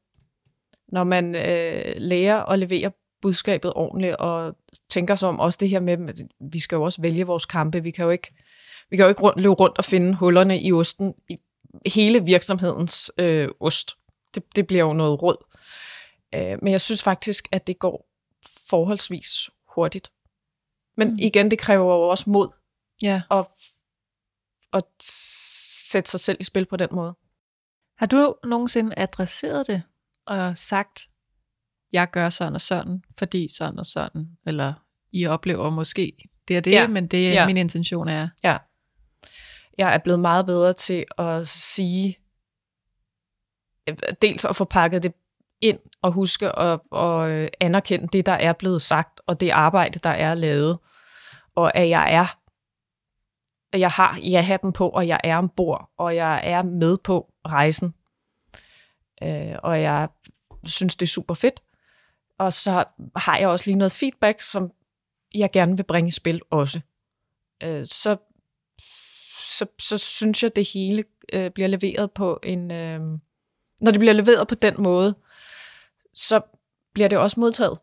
[0.88, 4.56] Når man øh, lærer at levere budskabet ordentligt, og
[4.88, 7.82] tænker sig om også det her med, at vi skal jo også vælge vores kampe.
[7.82, 8.34] Vi kan jo ikke,
[8.90, 11.36] vi kan jo ikke rundt, løbe rundt og finde hullerne i osten, i
[11.86, 13.96] hele virksomhedens øh, ost.
[14.34, 15.36] Det, det bliver jo noget råd.
[16.34, 18.08] Øh, men jeg synes faktisk, at det går
[18.70, 20.12] forholdsvis hurtigt.
[20.96, 21.16] Men Mm.
[21.20, 22.48] igen, det kræver jo også mod
[23.02, 23.22] Ja.
[23.30, 23.46] at,
[24.72, 24.84] at
[25.90, 27.14] sætte sig selv i spil på den måde.
[27.98, 29.82] Har du nogensinde adresseret det
[30.26, 31.08] og sagt,
[31.92, 34.72] jeg gør sådan og sådan, fordi sådan og sådan, eller
[35.12, 36.86] I oplever måske det er det, Ja.
[36.88, 37.46] men det er Ja.
[37.46, 38.28] min intention er.
[38.42, 38.58] Ja.
[39.78, 42.18] Jeg er blevet meget bedre til at sige,
[44.22, 45.12] dels at få pakket det
[45.60, 49.98] ind og huske at, at øh, anerkende det, der er blevet sagt, og det arbejde,
[49.98, 50.78] der er lavet,
[51.56, 52.26] og at jeg er,
[53.72, 57.94] at jeg har ja-hatten på, og jeg er ombord, og jeg er med på rejsen.
[59.22, 60.08] Øh, og jeg
[60.64, 61.62] synes, det er super fedt.
[62.38, 62.84] Og så
[63.16, 64.70] har jeg også lige noget feedback, som
[65.34, 66.80] jeg gerne vil bringe i spil også.
[67.62, 68.16] Øh, så
[69.58, 72.70] så, så synes jeg, det hele øh, bliver leveret på en...
[72.70, 73.00] Øh,
[73.80, 75.14] når det bliver leveret på den måde,
[76.14, 76.40] så
[76.94, 77.78] bliver det også modtaget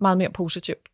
[0.00, 0.88] meget mere positivt.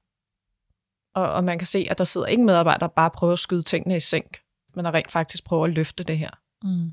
[1.15, 3.63] Og, og man kan se, at der sidder ikke medarbejdere, der bare prøver at skyde
[3.63, 4.43] tingene i sænk,
[4.75, 6.31] men der rent faktisk prøver at løfte det her.
[6.63, 6.93] Mm.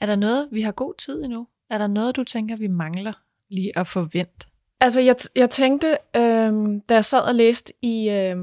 [0.00, 1.48] Er der noget, vi har god tid endnu?
[1.70, 3.12] Er der noget, du tænker, vi mangler
[3.48, 4.46] lige at forvente?
[4.80, 6.52] Altså, jeg, jeg tænkte, øh,
[6.88, 8.36] da jeg sad og læste i, øh,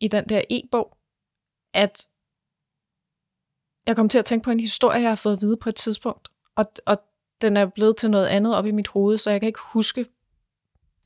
[0.00, 0.96] i den der e-bog,
[1.74, 2.08] at
[3.86, 5.74] jeg kom til at tænke på en historie, jeg har fået at vide på et
[5.74, 6.28] tidspunkt.
[6.56, 7.02] Og, og
[7.44, 10.06] den er blevet til noget andet op i mit hoved, så jeg kan ikke huske,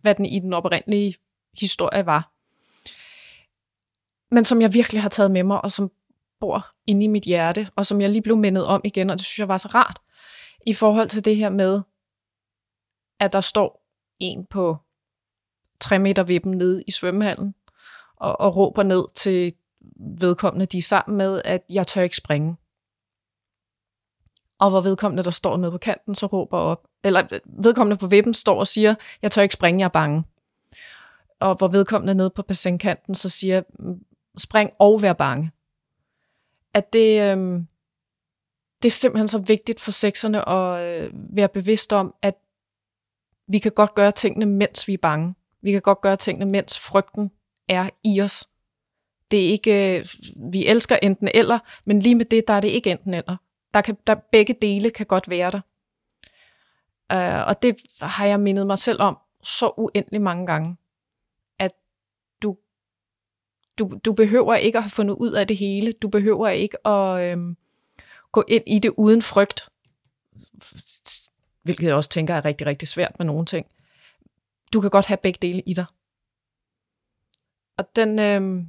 [0.00, 1.16] hvad den i den oprindelige
[1.60, 2.32] historie var.
[4.34, 5.90] Men som jeg virkelig har taget med mig, og som
[6.40, 9.26] bor inde i mit hjerte, og som jeg lige blev mindet om igen, og det
[9.26, 9.98] synes jeg var så rart,
[10.66, 11.82] i forhold til det her med,
[13.20, 13.84] at der står
[14.18, 14.76] en på
[15.80, 17.54] 3 meter vippen nede i svømmehallen,
[18.16, 19.54] og, og råber ned til
[20.20, 22.56] vedkommende, de er sammen med, at jeg tør ikke springe.
[24.60, 28.34] Og hvor vedkommende, der står nede på kanten, så råber op, eller vedkommende på vippen
[28.34, 30.24] står og siger, jeg tør ikke springe, jeg er bange.
[31.40, 34.04] Og hvor vedkommende nede på bassinkanten, så siger, mm,
[34.38, 35.50] spring og vær bange.
[36.74, 37.62] At det, øh,
[38.82, 42.34] det er simpelthen så vigtigt for sexerne at øh, være bevidst om, at
[43.48, 45.34] vi kan godt gøre tingene, mens vi er bange.
[45.62, 47.30] Vi kan godt gøre tingene, mens frygten
[47.68, 48.48] er i os.
[49.30, 50.06] Det er ikke, øh,
[50.52, 53.36] vi elsker enten eller, men lige med det, der er det ikke enten eller.
[53.74, 55.60] Der kan, der, begge dele kan godt være der.
[57.12, 60.76] Uh, og det har jeg mindet mig selv om så uendelig mange gange.
[61.58, 61.72] At
[62.42, 62.56] du,
[63.78, 65.92] du, du behøver ikke at have fundet ud af det hele.
[65.92, 67.56] Du behøver ikke at øhm,
[68.32, 69.68] gå ind i det uden frygt.
[71.62, 73.66] Hvilket jeg også tænker er rigtig, rigtig svært med nogle ting.
[74.72, 75.86] du kan godt have begge dele i dig.
[77.76, 78.64] Og den, øh,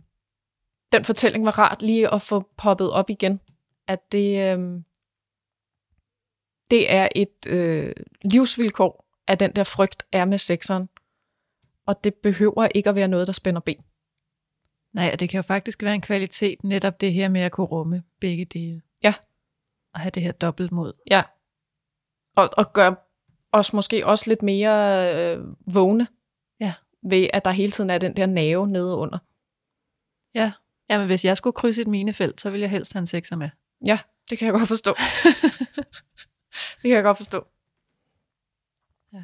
[0.92, 3.40] den fortælling var rart lige at få poppet op igen,
[3.88, 4.82] at det, øh,
[6.72, 10.90] det er et øh, livsvilkår, at den der frygt er med sekseren.
[11.86, 13.82] Og det behøver ikke at være noget, der spænder ben.
[14.94, 17.68] Nej, og det kan jo faktisk være en kvalitet, netop det her med at kunne
[17.68, 18.82] rumme begge dele.
[19.04, 19.14] Ja.
[19.94, 20.94] Og have det her dobbeltmod.
[21.10, 21.24] Ja.
[22.36, 22.96] Og, og gøre
[23.52, 25.46] os måske også lidt mere øh,
[25.76, 26.08] vågne.
[26.60, 26.74] Ja.
[27.04, 29.18] Ved at der hele tiden er den der nave nede under.
[30.36, 30.52] Ja.
[30.90, 33.50] Jamen, hvis jeg skulle krydse et minefelt, så ville jeg helst have en sekser med.
[33.86, 34.00] Ja,
[34.30, 34.96] det kan jeg godt forstå.
[36.82, 37.48] det kan jeg godt forstå.
[39.14, 39.24] Ja.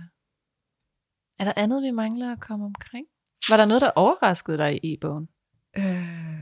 [1.39, 3.07] Er der andet, vi mangler at komme omkring?
[3.49, 5.29] Var der noget, der overraskede dig i e-bogen?
[5.77, 6.35] Øh...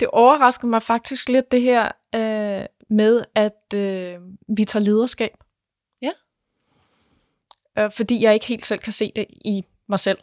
[0.00, 4.20] Det overraskede mig faktisk lidt det her øh, med, at øh,
[4.56, 5.36] vi tager lederskab.
[6.02, 6.10] Ja.
[7.78, 10.18] Øh, fordi jeg ikke helt selv kan se det i mig selv.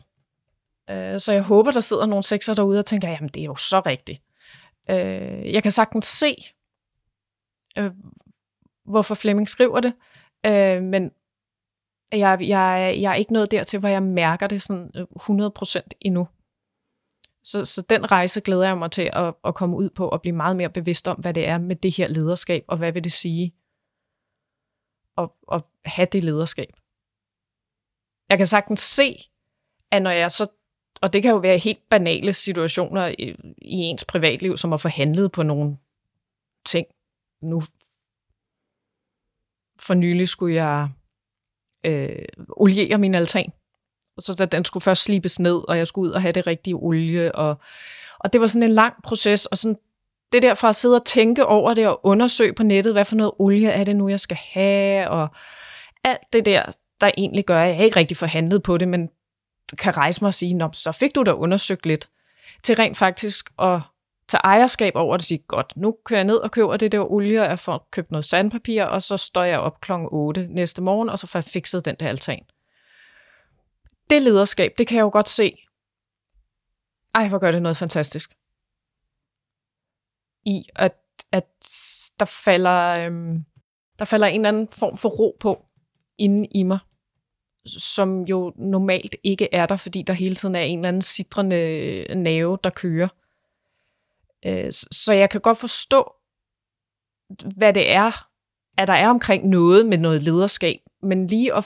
[0.90, 3.56] Øh, så jeg håber, der sidder nogle sekser derude og tænker, jamen det er jo
[3.56, 4.22] så rigtigt.
[4.90, 6.36] Øh, jeg kan sagtens se,
[7.78, 7.92] øh,
[8.88, 9.94] hvorfor Flemming skriver det,
[10.46, 11.12] øh, men
[12.12, 16.28] jeg, jeg, jeg er ikke nået dertil, hvor jeg mærker det sådan øh, 100% endnu.
[17.44, 20.36] Så, så den rejse glæder jeg mig til at, at komme ud på og blive
[20.36, 23.12] meget mere bevidst om, hvad det er med det her lederskab, og hvad vil det
[23.12, 23.54] sige
[25.18, 26.74] at, at have det lederskab.
[28.30, 29.18] Jeg kan sagtens se,
[29.92, 30.52] at når jeg så,
[31.02, 35.30] og det kan jo være helt banale situationer i, i ens privatliv, som at forhandle
[35.30, 35.78] på nogle
[36.66, 36.88] ting.
[37.42, 37.62] Nu
[39.88, 40.90] for nylig skulle jeg
[41.86, 43.52] øh, oliere min altan.
[44.20, 46.76] Så da den skulle først slibes ned, og jeg skulle ud og have det rigtige
[46.76, 47.36] olie.
[47.36, 47.60] Og,
[48.20, 49.78] og det var sådan en lang proces, og sådan
[50.32, 53.16] det der fra at sidde og tænke over det og undersøge på nettet, hvad for
[53.16, 55.28] noget olie er det nu, jeg skal have, og
[56.04, 56.64] alt det der,
[57.02, 59.10] der egentlig gør, at jeg ikke rigtig forhandlet på det, men
[59.78, 62.10] kan rejse mig og sige, Nå, så fik du da undersøgt lidt,
[62.64, 63.80] til rent faktisk at
[64.28, 67.12] tage ejerskab over det og sige, godt, nu kører jeg ned og køber det der
[67.12, 69.92] olie, og jeg får købt noget sandpapir, og så står jeg op kl.
[70.12, 72.46] 8 næste morgen, og så får jeg fikset den der altan.
[74.10, 75.58] Det lederskab, det kan jeg jo godt se.
[77.16, 78.34] Ej, hvor gør det noget fantastisk.
[80.46, 80.96] I at,
[81.32, 81.48] at
[82.20, 83.46] der falder, øhm,
[84.00, 85.66] der falder en eller anden form for ro på
[86.18, 86.80] inde i mig,
[87.66, 92.16] som jo normalt ikke er der, fordi der hele tiden er en eller anden sidrende
[92.16, 93.08] nave, der kører.
[94.48, 96.14] Øh, så jeg kan godt forstå,
[97.58, 98.30] hvad det er,
[98.78, 101.64] at der er omkring noget med noget lederskab, men lige at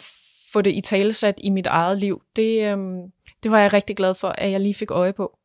[0.54, 3.12] få det i talesat i mit eget liv, det, øhm,
[3.44, 5.38] det var jeg rigtig glad for, at jeg lige fik øje på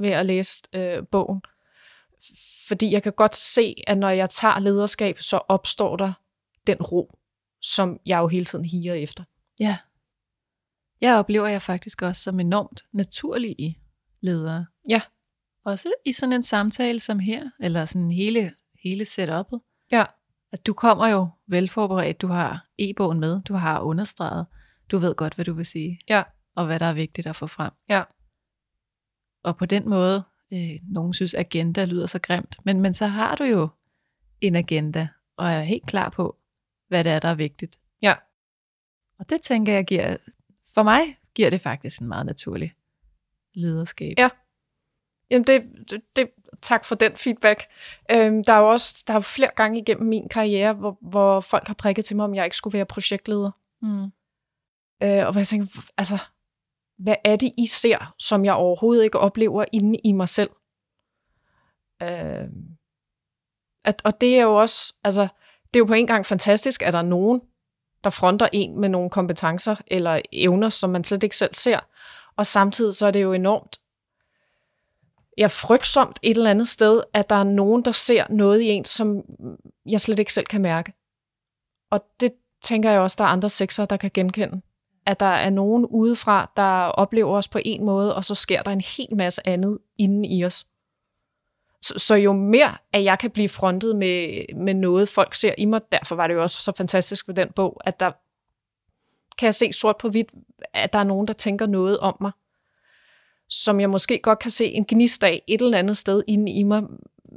[0.00, 1.42] ved at læse øh, bogen.
[2.68, 6.12] Fordi jeg kan godt se, at når jeg tager lederskab, så opstår der
[6.66, 7.18] den ro,
[7.60, 9.24] som jeg jo hele tiden higer efter.
[9.60, 9.78] Ja.
[11.00, 13.78] Jeg oplever jeg faktisk også som enormt naturlige
[14.20, 14.66] ledere.
[14.88, 15.00] Ja.
[15.64, 18.52] Også i sådan en samtale som her, eller sådan hele,
[18.84, 19.86] hele setup'et.
[19.92, 20.04] Ja.
[20.52, 24.46] At du kommer jo velforberedt, du har e-bogen med, du har understreget,
[24.90, 26.00] du ved godt, hvad du vil sige.
[26.08, 26.22] Ja.
[26.56, 27.72] Og hvad der er vigtigt at få frem.
[27.88, 28.02] Ja.
[29.44, 33.34] Og på den måde, øh, nogen synes agenda lyder så grimt, men, men så har
[33.34, 33.68] du jo
[34.40, 36.36] en agenda, og er helt klar på,
[36.88, 37.78] hvad det er, der er vigtigt.
[38.02, 38.14] Ja.
[39.18, 40.16] Og det tænker jeg giver,
[40.74, 41.00] for mig
[41.34, 42.74] giver det faktisk en meget naturlig
[43.54, 44.14] lederskab.
[44.18, 44.28] Ja.
[45.30, 46.30] Jamen det, det, det,
[46.62, 47.64] tak for den feedback.
[48.10, 51.66] Øhm, der er jo også der er flere gange igennem min karriere, hvor, hvor folk
[51.66, 53.50] har prikket til mig, om jeg ikke skulle være projektleder.
[53.82, 54.04] Mm.
[55.02, 55.66] Øh, og hvor jeg tænker,
[55.98, 56.18] altså,
[56.98, 60.50] hvad er det, I ser, som jeg overhovedet ikke oplever inde i mig selv?
[62.02, 62.48] Øh,
[63.84, 65.22] at, og det er jo også, altså,
[65.74, 67.40] det er jo på en gang fantastisk, at der er nogen,
[68.04, 71.80] der fronter en med nogle kompetencer eller evner, som man slet ikke selv ser.
[72.36, 73.79] Og samtidig så er det jo enormt
[75.40, 78.84] ja, frygtsomt et eller andet sted, at der er nogen, der ser noget i en,
[78.84, 79.22] som
[79.86, 80.92] jeg slet ikke selv kan mærke.
[81.90, 82.32] Og det
[82.62, 84.60] tænker jeg også, der er andre sekser, der kan genkende.
[85.06, 88.70] At der er nogen udefra, der oplever os på en måde, og så sker der
[88.70, 90.66] en hel masse andet inden i os.
[91.82, 95.64] Så, så jo mere, at jeg kan blive frontet med, med noget, folk ser i
[95.64, 98.12] mig, derfor var det jo også så fantastisk ved den bog, at der
[99.38, 100.32] kan jeg se sort på hvidt,
[100.74, 102.32] at der er nogen, der tænker noget om mig,
[103.50, 106.62] som jeg måske godt kan se en gnist af et eller andet sted inde i
[106.62, 106.82] mig,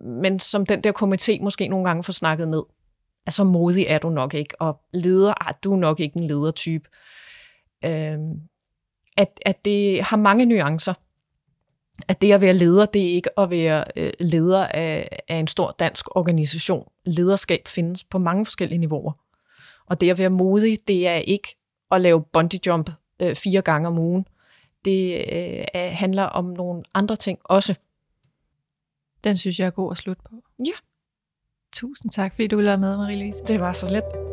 [0.06, 2.64] men som den der komité måske nogle gange får snakket ned.
[3.26, 6.90] Altså modig er du nok ikke, og leder, ah, du er nok ikke en ledertype.
[7.86, 8.34] Øhm,
[9.18, 10.94] at, at det har mange nuancer.
[12.08, 15.48] At det at være leder, det er ikke at være øh, leder af, af en
[15.48, 16.88] stor dansk organisation.
[17.06, 19.12] Lederskab findes på mange forskellige niveauer.
[19.86, 21.56] Og det at være modig, det er ikke
[21.92, 22.90] at lave bungee jump
[23.20, 24.26] øh, fire gange om ugen.
[24.86, 27.76] Det øh, handler om nogle andre ting også.
[29.24, 30.36] Den synes jeg er god at slutte på.
[30.60, 30.78] Ja.
[31.74, 33.46] Tusind tak, fordi du ville være med, Marie-Louise.
[33.48, 34.33] Det var så let.